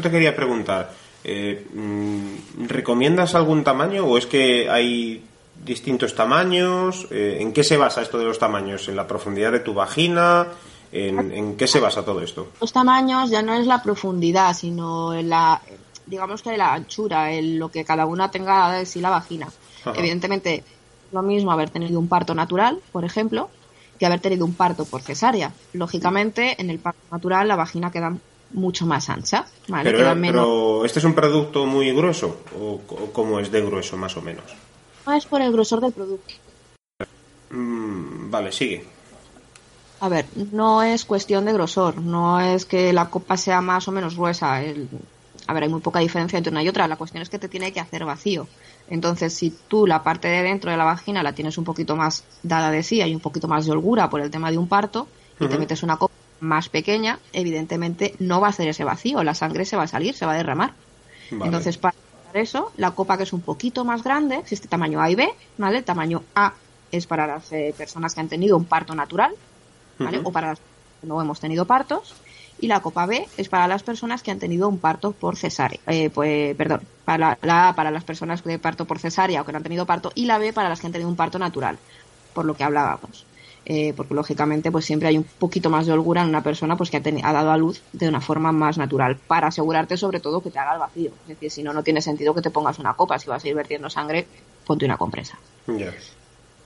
te, 0.00 0.10
quería 0.10 0.36
preguntar. 0.36 0.92
Eh, 1.24 1.66
mm, 1.72 2.66
¿Recomiendas 2.66 3.34
algún 3.34 3.64
tamaño 3.64 4.06
o 4.06 4.18
es 4.18 4.26
que 4.26 4.68
hay 4.70 5.24
distintos 5.64 6.14
tamaños? 6.14 7.06
¿En 7.10 7.52
qué 7.52 7.64
se 7.64 7.76
basa 7.76 8.02
esto 8.02 8.18
de 8.18 8.24
los 8.24 8.38
tamaños? 8.38 8.88
¿En 8.88 8.96
la 8.96 9.06
profundidad 9.06 9.52
de 9.52 9.60
tu 9.60 9.74
vagina? 9.74 10.46
¿En, 10.92 11.56
qué 11.56 11.66
se 11.66 11.80
basa 11.80 12.04
todo 12.04 12.20
esto? 12.20 12.48
Los 12.60 12.72
tamaños 12.72 13.30
ya 13.30 13.42
no 13.42 13.54
es 13.54 13.66
la 13.66 13.82
profundidad, 13.82 14.54
sino 14.54 15.14
en 15.14 15.28
la, 15.28 15.60
digamos 16.06 16.42
que 16.42 16.56
la 16.56 16.74
anchura, 16.74 17.32
en 17.32 17.58
lo 17.58 17.70
que 17.70 17.84
cada 17.84 18.06
una 18.06 18.30
tenga 18.30 18.72
de 18.72 18.86
sí 18.86 19.00
la 19.00 19.10
vagina. 19.10 19.48
Evidentemente, 19.94 20.64
lo 21.12 21.22
mismo 21.22 21.52
haber 21.52 21.70
tenido 21.70 21.98
un 21.98 22.08
parto 22.08 22.34
natural, 22.34 22.80
por 22.92 23.04
ejemplo, 23.04 23.48
que 23.98 24.06
haber 24.06 24.20
tenido 24.20 24.44
un 24.44 24.54
parto 24.54 24.84
por 24.84 25.02
cesárea. 25.02 25.52
Lógicamente, 25.72 26.60
en 26.60 26.70
el 26.70 26.78
parto 26.78 27.00
natural 27.10 27.48
la 27.48 27.56
vagina 27.56 27.90
queda 27.90 28.16
mucho 28.52 28.86
más 28.86 29.08
ancha. 29.08 29.46
Pero, 29.82 30.84
¿este 30.84 30.98
es 30.98 31.04
un 31.04 31.14
producto 31.14 31.66
muy 31.66 31.92
grueso 31.92 32.40
o, 32.58 32.80
cómo 33.12 33.40
es 33.40 33.50
de 33.50 33.60
grueso 33.62 33.96
más 33.96 34.16
o 34.16 34.22
menos? 34.22 34.44
No 35.06 35.12
es 35.12 35.26
por 35.26 35.40
el 35.40 35.52
grosor 35.52 35.80
del 35.80 35.92
producto. 35.92 36.34
Mm, 37.50 38.30
vale, 38.30 38.52
sigue. 38.52 38.84
A 40.00 40.08
ver, 40.08 40.26
no 40.52 40.82
es 40.82 41.04
cuestión 41.04 41.44
de 41.44 41.52
grosor, 41.52 42.00
no 42.00 42.40
es 42.40 42.64
que 42.64 42.92
la 42.92 43.10
copa 43.10 43.36
sea 43.36 43.60
más 43.60 43.86
o 43.86 43.92
menos 43.92 44.16
gruesa. 44.16 44.56
a 44.56 44.60
ver, 44.60 45.62
hay 45.62 45.68
muy 45.68 45.80
poca 45.80 45.98
diferencia 45.98 46.38
entre 46.38 46.50
una 46.50 46.62
y 46.62 46.68
otra. 46.68 46.88
La 46.88 46.96
cuestión 46.96 47.22
es 47.22 47.28
que 47.28 47.38
te 47.38 47.48
tiene 47.48 47.72
que 47.72 47.80
hacer 47.80 48.04
vacío. 48.04 48.46
Entonces, 48.88 49.34
si 49.34 49.54
tú 49.68 49.86
la 49.86 50.02
parte 50.02 50.28
de 50.28 50.42
dentro 50.42 50.70
de 50.70 50.76
la 50.76 50.84
vagina 50.84 51.22
la 51.22 51.34
tienes 51.34 51.58
un 51.58 51.64
poquito 51.64 51.96
más 51.96 52.24
dada 52.42 52.70
de 52.70 52.82
sí, 52.82 53.02
hay 53.02 53.14
un 53.14 53.20
poquito 53.20 53.46
más 53.46 53.66
de 53.66 53.72
holgura 53.72 54.08
por 54.08 54.20
el 54.20 54.30
tema 54.30 54.50
de 54.50 54.58
un 54.58 54.68
parto, 54.68 55.06
y 55.38 55.46
te 55.48 55.58
metes 55.58 55.82
una 55.82 55.96
copa 55.96 56.09
más 56.40 56.68
pequeña, 56.68 57.18
evidentemente 57.32 58.14
no 58.18 58.40
va 58.40 58.48
a 58.48 58.50
hacer 58.50 58.68
ese 58.68 58.84
vacío, 58.84 59.22
la 59.22 59.34
sangre 59.34 59.64
se 59.64 59.76
va 59.76 59.84
a 59.84 59.88
salir, 59.88 60.14
se 60.14 60.26
va 60.26 60.32
a 60.32 60.36
derramar. 60.36 60.72
Entonces, 61.30 61.78
para 61.78 61.94
eso, 62.34 62.72
la 62.76 62.90
copa 62.92 63.16
que 63.16 63.22
es 63.22 63.32
un 63.32 63.40
poquito 63.40 63.84
más 63.84 64.02
grande, 64.02 64.36
existe 64.36 64.68
tamaño 64.68 65.00
A 65.00 65.10
y 65.10 65.14
B, 65.14 65.28
¿vale? 65.58 65.78
El 65.78 65.84
tamaño 65.84 66.22
A 66.34 66.54
es 66.90 67.06
para 67.06 67.26
las 67.26 67.52
eh, 67.52 67.74
personas 67.76 68.14
que 68.14 68.20
han 68.20 68.28
tenido 68.28 68.56
un 68.56 68.64
parto 68.64 68.94
natural, 68.94 69.32
o 70.24 70.32
para 70.32 70.48
las 70.48 70.58
que 70.58 71.06
no 71.06 71.20
hemos 71.20 71.40
tenido 71.40 71.66
partos. 71.66 72.14
Y 72.58 72.66
la 72.66 72.80
copa 72.80 73.06
B 73.06 73.26
es 73.38 73.48
para 73.48 73.66
las 73.68 73.82
personas 73.82 74.22
que 74.22 74.30
han 74.30 74.38
tenido 74.38 74.68
un 74.68 74.78
parto 74.78 75.12
por 75.12 75.36
cesárea. 75.36 75.80
Eh, 75.86 76.10
pues, 76.10 76.54
perdón, 76.56 76.82
para 77.04 77.38
la 77.42 77.68
A 77.68 77.74
para 77.74 77.90
las 77.90 78.04
personas 78.04 78.44
de 78.44 78.58
parto 78.58 78.84
por 78.84 78.98
cesárea 78.98 79.40
o 79.40 79.44
que 79.44 79.52
no 79.52 79.58
han 79.58 79.62
tenido 79.62 79.86
parto. 79.86 80.12
Y 80.14 80.26
la 80.26 80.38
B 80.38 80.52
para 80.52 80.68
las 80.68 80.80
que 80.80 80.86
han 80.86 80.92
tenido 80.92 81.08
un 81.08 81.16
parto 81.16 81.38
natural, 81.38 81.78
por 82.34 82.44
lo 82.44 82.54
que 82.54 82.64
hablábamos. 82.64 83.24
Eh, 83.72 83.94
porque 83.96 84.14
lógicamente 84.14 84.72
pues 84.72 84.84
siempre 84.84 85.06
hay 85.06 85.16
un 85.16 85.22
poquito 85.22 85.70
más 85.70 85.86
de 85.86 85.92
holgura 85.92 86.22
en 86.22 86.28
una 86.28 86.42
persona 86.42 86.76
pues 86.76 86.90
que 86.90 86.96
ha, 86.96 87.28
ha, 87.28 87.32
dado 87.32 87.52
a 87.52 87.56
luz 87.56 87.80
de 87.92 88.08
una 88.08 88.20
forma 88.20 88.50
más 88.50 88.78
natural 88.78 89.16
para 89.28 89.46
asegurarte 89.46 89.96
sobre 89.96 90.18
todo 90.18 90.40
que 90.40 90.50
te 90.50 90.58
haga 90.58 90.72
el 90.72 90.80
vacío. 90.80 91.12
Es 91.22 91.28
decir 91.28 91.52
si 91.52 91.62
no 91.62 91.72
no 91.72 91.84
tiene 91.84 92.02
sentido 92.02 92.34
que 92.34 92.42
te 92.42 92.50
pongas 92.50 92.80
una 92.80 92.94
copa. 92.94 93.16
Si 93.20 93.28
vas 93.28 93.44
a 93.44 93.48
ir 93.48 93.54
vertiendo 93.54 93.88
sangre 93.88 94.26
ponte 94.66 94.86
una 94.86 94.96
compresa. 94.96 95.38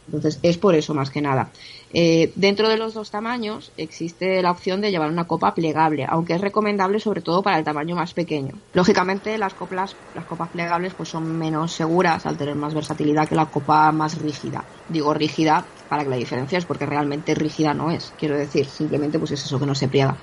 Entonces 0.07 0.39
es 0.43 0.57
por 0.57 0.75
eso 0.75 0.95
más 0.95 1.11
que 1.11 1.21
nada. 1.21 1.51
Eh, 1.93 2.33
dentro 2.37 2.69
de 2.69 2.79
los 2.79 2.95
dos 2.95 3.11
tamaños 3.11 3.71
existe 3.77 4.43
la 4.43 4.51
opción 4.51 4.81
de 4.81 4.91
llevar 4.91 5.11
una 5.11 5.27
copa 5.27 5.55
plegable, 5.55 6.07
aunque 6.09 6.35
es 6.35 6.41
recomendable 6.41 7.01
sobre 7.01 7.21
todo 7.21 7.43
para 7.43 7.59
el 7.59 7.65
tamaño 7.65 7.97
más 7.97 8.15
pequeño. 8.15 8.55
Lógicamente 8.73 9.37
las 9.39 9.53
copas, 9.53 9.95
las 10.15 10.25
copas 10.25 10.49
plegables 10.49 10.95
pues 10.95 11.11
son 11.11 11.39
menos 11.39 11.73
seguras 11.73 12.25
al 12.27 12.39
tener 12.39 12.55
más 12.55 12.75
versatilidad 12.75 13.29
que 13.29 13.35
la 13.35 13.47
copa 13.47 13.93
más 13.93 14.21
rígida. 14.21 14.65
Digo 14.89 15.15
rígida 15.15 15.65
para 15.88 16.05
que 16.05 16.11
la 16.11 16.17
diferencia 16.17 16.59
es 16.59 16.64
porque 16.64 16.87
realmente 16.87 17.35
rígida 17.35 17.75
no 17.75 17.91
es. 17.91 18.12
Quiero 18.19 18.37
decir, 18.37 18.67
simplemente 18.67 19.19
pues 19.19 19.33
es 19.33 19.45
eso 19.45 19.59
que 19.59 19.67
no 19.67 19.75
se 19.75 19.88
pliega. 19.88 20.17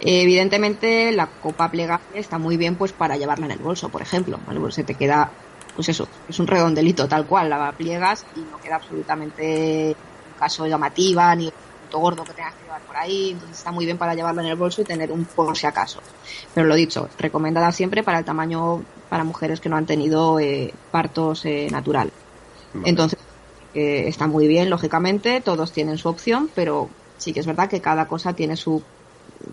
evidentemente 0.00 1.12
la 1.12 1.26
copa 1.26 1.70
plegable 1.70 2.18
está 2.18 2.38
muy 2.38 2.56
bien 2.56 2.76
pues 2.76 2.92
para 2.92 3.16
llevarla 3.16 3.46
en 3.46 3.52
el 3.52 3.58
bolso, 3.58 3.88
por 3.88 4.02
ejemplo. 4.02 4.38
El 4.50 4.58
bolso 4.58 4.84
te 4.84 4.94
queda 4.94 5.30
pues 5.76 5.90
eso, 5.90 6.08
es 6.26 6.38
un 6.40 6.46
redondelito 6.46 7.06
tal 7.06 7.26
cual, 7.26 7.50
la 7.50 7.70
pliegas 7.72 8.24
y 8.34 8.40
no 8.40 8.58
queda 8.58 8.76
absolutamente 8.76 9.94
caso 10.38 10.66
llamativa 10.66 11.34
ni 11.36 11.46
un 11.46 11.52
gordo 12.00 12.24
que 12.24 12.32
tengas 12.32 12.54
que 12.54 12.64
llevar 12.64 12.80
por 12.82 12.96
ahí, 12.96 13.30
entonces 13.30 13.58
está 13.58 13.72
muy 13.72 13.84
bien 13.84 13.96
para 13.96 14.14
llevarlo 14.14 14.40
en 14.40 14.48
el 14.48 14.56
bolso 14.56 14.82
y 14.82 14.84
tener 14.84 15.12
un 15.12 15.24
por 15.24 15.56
si 15.56 15.66
acaso. 15.66 16.00
Pero 16.54 16.66
lo 16.66 16.74
dicho, 16.74 17.08
recomendada 17.18 17.72
siempre 17.72 18.02
para 18.02 18.18
el 18.18 18.24
tamaño 18.24 18.82
para 19.08 19.24
mujeres 19.24 19.60
que 19.60 19.68
no 19.68 19.76
han 19.76 19.86
tenido 19.86 20.40
eh, 20.40 20.74
partos 20.90 21.44
eh, 21.44 21.68
natural. 21.70 22.10
Entonces, 22.84 23.18
eh, 23.76 24.08
está 24.08 24.26
muy 24.26 24.48
bien, 24.48 24.70
lógicamente, 24.70 25.40
todos 25.40 25.72
tienen 25.72 25.98
su 25.98 26.08
opción, 26.08 26.50
pero 26.54 26.88
sí 27.18 27.32
que 27.32 27.40
es 27.40 27.46
verdad 27.46 27.68
que 27.68 27.80
cada 27.80 28.08
cosa 28.08 28.34
tiene 28.34 28.56
su 28.56 28.82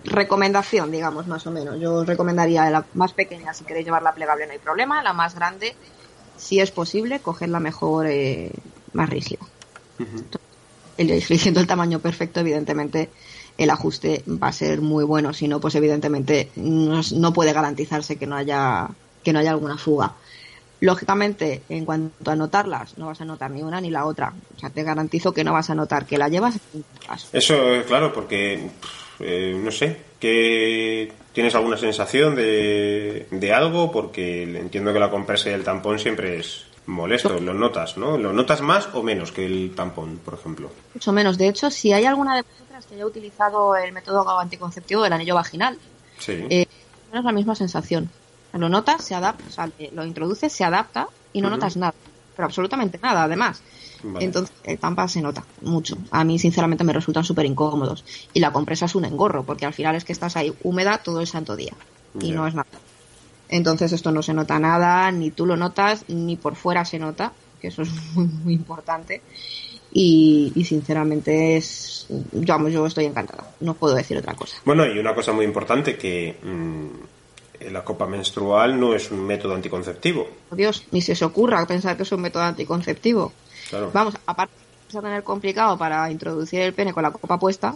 recomendación, 0.05 0.91
digamos, 0.91 1.27
más 1.27 1.45
o 1.45 1.51
menos. 1.51 1.79
Yo 1.79 1.95
os 1.95 2.07
recomendaría 2.07 2.69
la 2.69 2.85
más 2.93 3.13
pequeña, 3.13 3.53
si 3.53 3.63
queréis 3.63 3.85
llevarla 3.85 4.13
plegable 4.13 4.45
no 4.47 4.53
hay 4.53 4.59
problema, 4.59 5.03
la 5.03 5.13
más 5.13 5.35
grande, 5.35 5.75
si 6.37 6.59
es 6.59 6.71
posible, 6.71 7.19
cogerla 7.19 7.59
mejor 7.59 8.07
más 8.93 9.09
rígida 9.09 9.45
eligiendo 10.97 11.59
el 11.59 11.67
tamaño 11.67 11.99
perfecto, 11.99 12.39
evidentemente 12.39 13.09
el 13.57 13.69
ajuste 13.69 14.23
va 14.27 14.47
a 14.47 14.53
ser 14.53 14.81
muy 14.81 15.03
bueno. 15.03 15.33
Si 15.33 15.47
no, 15.47 15.59
pues 15.59 15.75
evidentemente 15.75 16.51
no, 16.55 17.33
puede 17.33 17.53
garantizarse 17.53 18.17
que 18.17 18.27
no 18.27 18.35
haya 18.35 18.89
que 19.23 19.31
no 19.31 19.39
haya 19.39 19.51
alguna 19.51 19.77
fuga. 19.77 20.13
Lógicamente, 20.79 21.61
en 21.69 21.85
cuanto 21.85 22.29
a 22.31 22.35
notarlas, 22.35 22.97
no 22.97 23.07
vas 23.07 23.21
a 23.21 23.25
notar 23.25 23.51
ni 23.51 23.61
una 23.61 23.79
ni 23.79 23.89
la 23.89 24.05
otra. 24.05 24.33
O 24.55 24.59
sea, 24.59 24.69
te 24.69 24.83
garantizo 24.83 25.31
que 25.33 25.43
no 25.43 25.53
vas 25.53 25.69
a 25.69 25.75
notar 25.75 26.05
que 26.05 26.17
la 26.17 26.27
llevas. 26.27 26.59
Eso, 27.31 27.73
es 27.73 27.85
claro, 27.85 28.11
porque 28.11 28.69
eh, 29.19 29.57
no 29.63 29.71
sé, 29.71 29.97
que 30.19 31.11
tienes 31.31 31.55
alguna 31.55 31.77
sensación 31.77 32.35
de, 32.35 33.27
de 33.31 33.53
algo, 33.53 33.91
porque 33.91 34.43
entiendo 34.43 34.91
que 34.91 34.99
la 34.99 35.09
compresa 35.09 35.49
y 35.49 35.53
el 35.53 35.63
tampón 35.63 35.99
siempre 35.99 36.39
es 36.39 36.65
Molesto, 36.85 37.39
lo 37.39 37.53
notas, 37.53 37.95
¿no? 37.95 38.17
¿Lo 38.17 38.33
notas 38.33 38.59
más 38.59 38.89
o 38.93 39.01
menos 39.03 39.31
que 39.31 39.45
el 39.45 39.71
tampón, 39.73 40.17
por 40.17 40.33
ejemplo? 40.33 40.69
Mucho 40.93 41.13
menos. 41.13 41.37
De 41.37 41.47
hecho, 41.47 41.71
si 41.71 41.93
hay 41.93 42.03
alguna 42.05 42.35
de 42.35 42.41
vosotras 42.41 42.85
que 42.85 42.95
haya 42.95 43.05
utilizado 43.05 43.73
el 43.77 43.93
método 43.93 44.37
anticonceptivo 44.37 45.01
del 45.01 45.13
anillo 45.13 45.35
vaginal, 45.35 45.77
Sí. 46.19 46.33
eh, 46.49 46.65
es 47.13 47.23
la 47.23 47.31
misma 47.31 47.55
sensación. 47.55 48.09
Lo 48.53 48.69
notas, 48.69 49.03
se 49.03 49.15
adapta, 49.15 49.43
o 49.47 49.51
sea, 49.51 49.69
lo 49.93 50.05
introduces, 50.05 50.53
se 50.53 50.63
adapta 50.63 51.07
y 51.33 51.41
no 51.41 51.49
notas 51.49 51.75
nada. 51.75 51.93
Pero 52.35 52.45
absolutamente 52.45 52.99
nada, 53.01 53.23
además. 53.23 53.61
Vale. 54.03 54.25
Entonces, 54.25 54.55
el 54.63 54.77
tampa 54.77 55.07
se 55.07 55.21
nota 55.21 55.43
mucho. 55.61 55.97
A 56.11 56.23
mí, 56.23 56.37
sinceramente, 56.37 56.83
me 56.83 56.93
resultan 56.93 57.23
súper 57.23 57.45
incómodos. 57.45 58.03
Y 58.33 58.39
la 58.39 58.51
compresa 58.51 58.85
es 58.85 58.95
un 58.95 59.05
engorro, 59.05 59.43
porque 59.43 59.65
al 59.65 59.73
final 59.73 59.95
es 59.95 60.03
que 60.03 60.13
estás 60.13 60.35
ahí 60.35 60.53
húmeda 60.63 60.99
todo 60.99 61.21
el 61.21 61.27
santo 61.27 61.55
día. 61.55 61.73
Y 62.19 62.31
no 62.31 62.45
es 62.45 62.53
nada. 62.53 62.67
Entonces, 63.49 63.91
esto 63.91 64.11
no 64.11 64.21
se 64.21 64.33
nota 64.33 64.59
nada, 64.59 65.11
ni 65.11 65.31
tú 65.31 65.45
lo 65.45 65.57
notas, 65.57 66.05
ni 66.07 66.35
por 66.35 66.55
fuera 66.55 66.85
se 66.85 66.99
nota, 66.99 67.33
que 67.61 67.67
eso 67.67 67.81
es 67.81 67.89
muy, 68.13 68.25
muy 68.25 68.53
importante. 68.53 69.21
Y, 69.91 70.51
y 70.55 70.65
sinceramente, 70.65 71.57
es. 71.57 72.07
Vamos, 72.33 72.71
yo 72.71 72.85
estoy 72.85 73.05
encantada. 73.05 73.47
No 73.61 73.73
puedo 73.73 73.95
decir 73.95 74.17
otra 74.17 74.33
cosa. 74.35 74.57
Bueno, 74.65 74.85
y 74.85 74.97
una 74.99 75.13
cosa 75.13 75.33
muy 75.33 75.45
importante 75.45 75.97
que 75.97 76.35
mm, 76.41 76.87
la 77.61 77.83
copa 77.83 78.05
menstrual 78.07 78.79
no 78.79 78.93
es 78.93 79.11
un 79.11 79.25
método 79.25 79.55
anticonceptivo. 79.55 80.27
Por 80.49 80.57
Dios, 80.57 80.85
ni 80.91 81.01
se 81.01 81.13
os 81.13 81.21
ocurra 81.21 81.65
pensar 81.65 81.95
que 81.97 82.03
es 82.03 82.11
un 82.11 82.21
método 82.21 82.43
anticonceptivo. 82.43 83.31
Claro. 83.69 83.91
Vamos, 83.93 84.15
aparte 84.25 84.53
de 84.91 85.01
tener 85.01 85.23
complicado 85.23 85.77
para 85.77 86.09
introducir 86.11 86.61
el 86.61 86.73
pene 86.73 86.93
con 86.93 87.03
la 87.03 87.11
copa 87.11 87.39
puesta, 87.39 87.75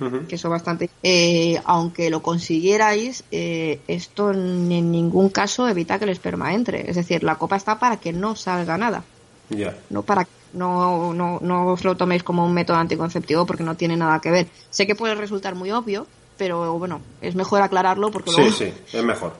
Ujú. 0.00 0.26
que 0.28 0.36
eso 0.36 0.48
bastante. 0.50 0.90
eh, 1.02 1.60
aunque 1.64 2.10
lo 2.10 2.22
consiguierais, 2.22 3.24
eh, 3.30 3.80
esto 3.88 4.32
ni 4.32 4.78
en 4.78 4.90
ningún 4.92 5.28
caso 5.30 5.68
evita 5.68 5.98
que 5.98 6.04
el 6.04 6.10
esperma 6.10 6.54
entre. 6.54 6.88
Es 6.90 6.96
decir, 6.96 7.22
la 7.22 7.36
copa 7.36 7.56
está 7.56 7.78
para 7.78 7.96
que 7.98 8.12
no 8.12 8.36
salga 8.36 8.76
nada. 8.78 9.02
Ya. 9.50 9.76
No 9.90 10.02
para 10.02 10.26
no, 10.52 11.12
no, 11.14 11.38
no 11.42 11.66
os 11.72 11.84
lo 11.84 11.96
toméis 11.96 12.22
como 12.22 12.44
un 12.44 12.54
método 12.54 12.76
anticonceptivo 12.78 13.44
porque 13.46 13.62
no 13.64 13.76
tiene 13.76 13.96
nada 13.96 14.20
que 14.20 14.30
ver. 14.30 14.46
Sé 14.70 14.86
que 14.86 14.94
puede 14.94 15.14
resultar 15.14 15.54
muy 15.54 15.70
obvio, 15.72 16.06
pero 16.38 16.78
bueno, 16.78 17.00
es 17.20 17.34
mejor 17.34 17.60
aclararlo 17.60 18.10
porque 18.10 18.30
Sí, 18.30 18.36
luego 18.38 18.52
sí, 18.56 18.72
es 18.92 19.04
mejor. 19.04 19.34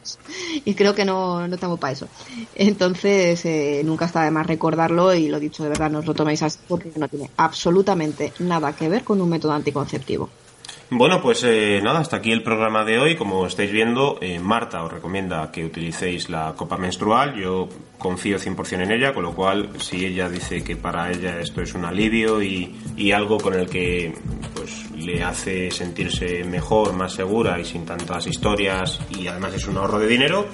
y 0.64 0.74
creo 0.74 0.94
que 0.94 1.04
no, 1.04 1.46
no 1.46 1.54
estamos 1.54 1.78
para 1.78 1.92
eso. 1.92 2.08
Entonces, 2.54 3.44
eh, 3.44 3.82
nunca 3.84 4.04
está 4.06 4.22
de 4.24 4.30
más 4.30 4.46
recordarlo 4.46 5.14
y 5.14 5.28
lo 5.28 5.40
dicho, 5.40 5.62
de 5.62 5.70
verdad, 5.70 5.90
no 5.90 6.00
os 6.00 6.06
lo 6.06 6.14
toméis 6.14 6.42
así 6.42 6.58
porque 6.68 6.92
no 6.96 7.08
tiene 7.08 7.30
absolutamente 7.36 8.32
nada 8.40 8.74
que 8.74 8.88
ver 8.88 9.04
con 9.04 9.20
un 9.20 9.28
método 9.28 9.52
anticonceptivo. 9.52 10.28
Bueno, 10.92 11.22
pues 11.22 11.44
eh, 11.44 11.80
nada, 11.84 12.00
hasta 12.00 12.16
aquí 12.16 12.32
el 12.32 12.42
programa 12.42 12.84
de 12.84 12.98
hoy. 12.98 13.14
Como 13.14 13.46
estáis 13.46 13.70
viendo, 13.70 14.18
eh, 14.20 14.40
Marta 14.40 14.82
os 14.82 14.92
recomienda 14.92 15.52
que 15.52 15.64
utilicéis 15.64 16.28
la 16.28 16.54
copa 16.56 16.76
menstrual. 16.78 17.36
Yo 17.36 17.68
confío 17.96 18.38
100% 18.38 18.82
en 18.82 18.90
ella, 18.90 19.14
con 19.14 19.22
lo 19.22 19.32
cual, 19.32 19.70
si 19.78 20.04
ella 20.04 20.28
dice 20.28 20.64
que 20.64 20.74
para 20.74 21.12
ella 21.12 21.38
esto 21.38 21.62
es 21.62 21.74
un 21.74 21.84
alivio 21.84 22.42
y, 22.42 22.74
y 22.96 23.12
algo 23.12 23.38
con 23.38 23.54
el 23.54 23.70
que 23.70 24.12
pues 24.52 24.89
le 25.00 25.24
hace 25.24 25.70
sentirse 25.70 26.44
mejor, 26.44 26.92
más 26.92 27.12
segura 27.12 27.58
y 27.58 27.64
sin 27.64 27.84
tantas 27.84 28.26
historias 28.26 29.00
y 29.10 29.26
además 29.26 29.54
es 29.54 29.66
un 29.66 29.76
ahorro 29.76 29.98
de 29.98 30.06
dinero, 30.06 30.46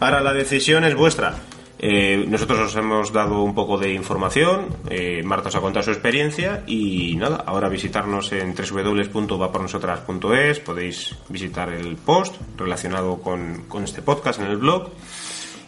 ahora 0.00 0.20
la 0.20 0.32
decisión 0.32 0.84
es 0.84 0.94
vuestra. 0.94 1.34
Eh, 1.80 2.24
nosotros 2.26 2.58
os 2.58 2.74
hemos 2.74 3.12
dado 3.12 3.40
un 3.42 3.54
poco 3.54 3.78
de 3.78 3.92
información, 3.92 4.66
eh, 4.90 5.22
Marta 5.22 5.48
os 5.48 5.54
ha 5.54 5.60
contado 5.60 5.84
su 5.84 5.92
experiencia 5.92 6.64
y 6.66 7.14
nada, 7.14 7.44
ahora 7.46 7.68
visitarnos 7.68 8.32
en 8.32 8.52
www.vapornosotras.es, 8.52 10.58
podéis 10.58 11.14
visitar 11.28 11.68
el 11.68 11.94
post 11.96 12.34
relacionado 12.56 13.22
con, 13.22 13.66
con 13.68 13.84
este 13.84 14.02
podcast 14.02 14.40
en 14.40 14.46
el 14.46 14.56
blog 14.56 14.90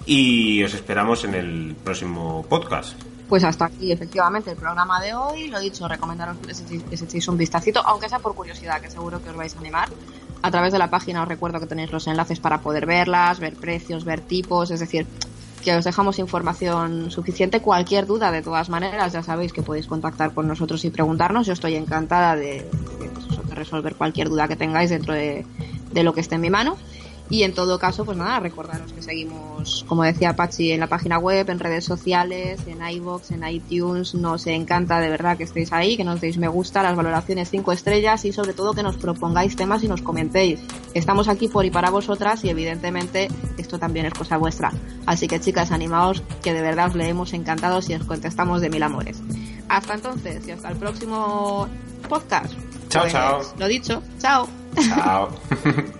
y 0.04 0.64
os 0.64 0.74
esperamos 0.74 1.22
en 1.24 1.36
el 1.36 1.76
próximo 1.84 2.44
podcast. 2.48 3.09
Pues 3.30 3.44
hasta 3.44 3.66
aquí, 3.66 3.92
efectivamente, 3.92 4.50
el 4.50 4.56
programa 4.56 5.00
de 5.00 5.14
hoy. 5.14 5.46
Lo 5.46 5.60
dicho, 5.60 5.86
recomendaros 5.86 6.36
que 6.38 6.48
les 6.48 7.02
echéis, 7.02 7.28
un 7.28 7.36
vistacito, 7.36 7.80
aunque 7.86 8.08
sea 8.08 8.18
por 8.18 8.34
curiosidad, 8.34 8.80
que 8.80 8.90
seguro 8.90 9.22
que 9.22 9.30
os 9.30 9.36
vais 9.36 9.54
a 9.54 9.60
animar. 9.60 9.88
A 10.42 10.50
través 10.50 10.72
de 10.72 10.80
la 10.80 10.90
página 10.90 11.22
os 11.22 11.28
recuerdo 11.28 11.60
que 11.60 11.66
tenéis 11.66 11.92
los 11.92 12.08
enlaces 12.08 12.40
para 12.40 12.60
poder 12.60 12.86
verlas, 12.86 13.38
ver 13.38 13.54
precios, 13.54 14.04
ver 14.04 14.20
tipos, 14.20 14.72
es 14.72 14.80
decir, 14.80 15.06
que 15.62 15.76
os 15.76 15.84
dejamos 15.84 16.18
información 16.18 17.12
suficiente. 17.12 17.60
Cualquier 17.60 18.04
duda, 18.04 18.32
de 18.32 18.42
todas 18.42 18.68
maneras, 18.68 19.12
ya 19.12 19.22
sabéis 19.22 19.52
que 19.52 19.62
podéis 19.62 19.86
contactar 19.86 20.34
con 20.34 20.48
nosotros 20.48 20.84
y 20.84 20.90
preguntarnos. 20.90 21.46
Yo 21.46 21.52
estoy 21.52 21.76
encantada 21.76 22.34
de, 22.34 22.68
de, 22.98 23.10
eso, 23.30 23.42
de 23.44 23.54
resolver 23.54 23.94
cualquier 23.94 24.28
duda 24.28 24.48
que 24.48 24.56
tengáis 24.56 24.90
dentro 24.90 25.14
de, 25.14 25.46
de 25.92 26.02
lo 26.02 26.14
que 26.14 26.20
esté 26.20 26.34
en 26.34 26.40
mi 26.40 26.50
mano. 26.50 26.76
Y 27.30 27.44
en 27.44 27.54
todo 27.54 27.78
caso, 27.78 28.04
pues 28.04 28.18
nada, 28.18 28.40
recordaros 28.40 28.92
que 28.92 29.02
seguimos, 29.02 29.84
como 29.88 30.02
decía 30.02 30.34
Pachi, 30.34 30.72
en 30.72 30.80
la 30.80 30.88
página 30.88 31.16
web, 31.18 31.48
en 31.48 31.60
redes 31.60 31.84
sociales, 31.84 32.60
en 32.66 32.84
iBox, 32.86 33.30
en 33.30 33.46
iTunes. 33.46 34.14
Nos 34.14 34.48
encanta 34.48 34.98
de 34.98 35.08
verdad 35.08 35.36
que 35.36 35.44
estéis 35.44 35.72
ahí, 35.72 35.96
que 35.96 36.02
nos 36.02 36.20
deis 36.20 36.38
me 36.38 36.48
gusta, 36.48 36.82
las 36.82 36.96
valoraciones 36.96 37.48
5 37.50 37.70
estrellas 37.70 38.24
y 38.24 38.32
sobre 38.32 38.52
todo 38.52 38.74
que 38.74 38.82
nos 38.82 38.96
propongáis 38.96 39.54
temas 39.54 39.84
y 39.84 39.88
nos 39.88 40.02
comentéis. 40.02 40.60
Estamos 40.92 41.28
aquí 41.28 41.46
por 41.46 41.64
y 41.64 41.70
para 41.70 41.90
vosotras 41.90 42.42
y 42.44 42.50
evidentemente 42.50 43.28
esto 43.56 43.78
también 43.78 44.06
es 44.06 44.12
cosa 44.14 44.36
vuestra. 44.36 44.72
Así 45.06 45.28
que 45.28 45.38
chicas, 45.38 45.70
animaos 45.70 46.22
que 46.42 46.52
de 46.52 46.62
verdad 46.62 46.88
os 46.88 46.96
leemos 46.96 47.32
encantados 47.32 47.88
y 47.90 47.94
os 47.94 48.04
contestamos 48.04 48.60
de 48.60 48.70
mil 48.70 48.82
amores. 48.82 49.22
Hasta 49.68 49.94
entonces 49.94 50.46
y 50.48 50.50
hasta 50.50 50.70
el 50.70 50.76
próximo 50.76 51.68
podcast. 52.08 52.52
Chao, 52.88 53.02
Pues, 53.02 53.12
chao. 53.12 53.40
Lo 53.56 53.68
dicho, 53.68 54.02
chao. 54.18 54.48
Chao. 54.88 55.28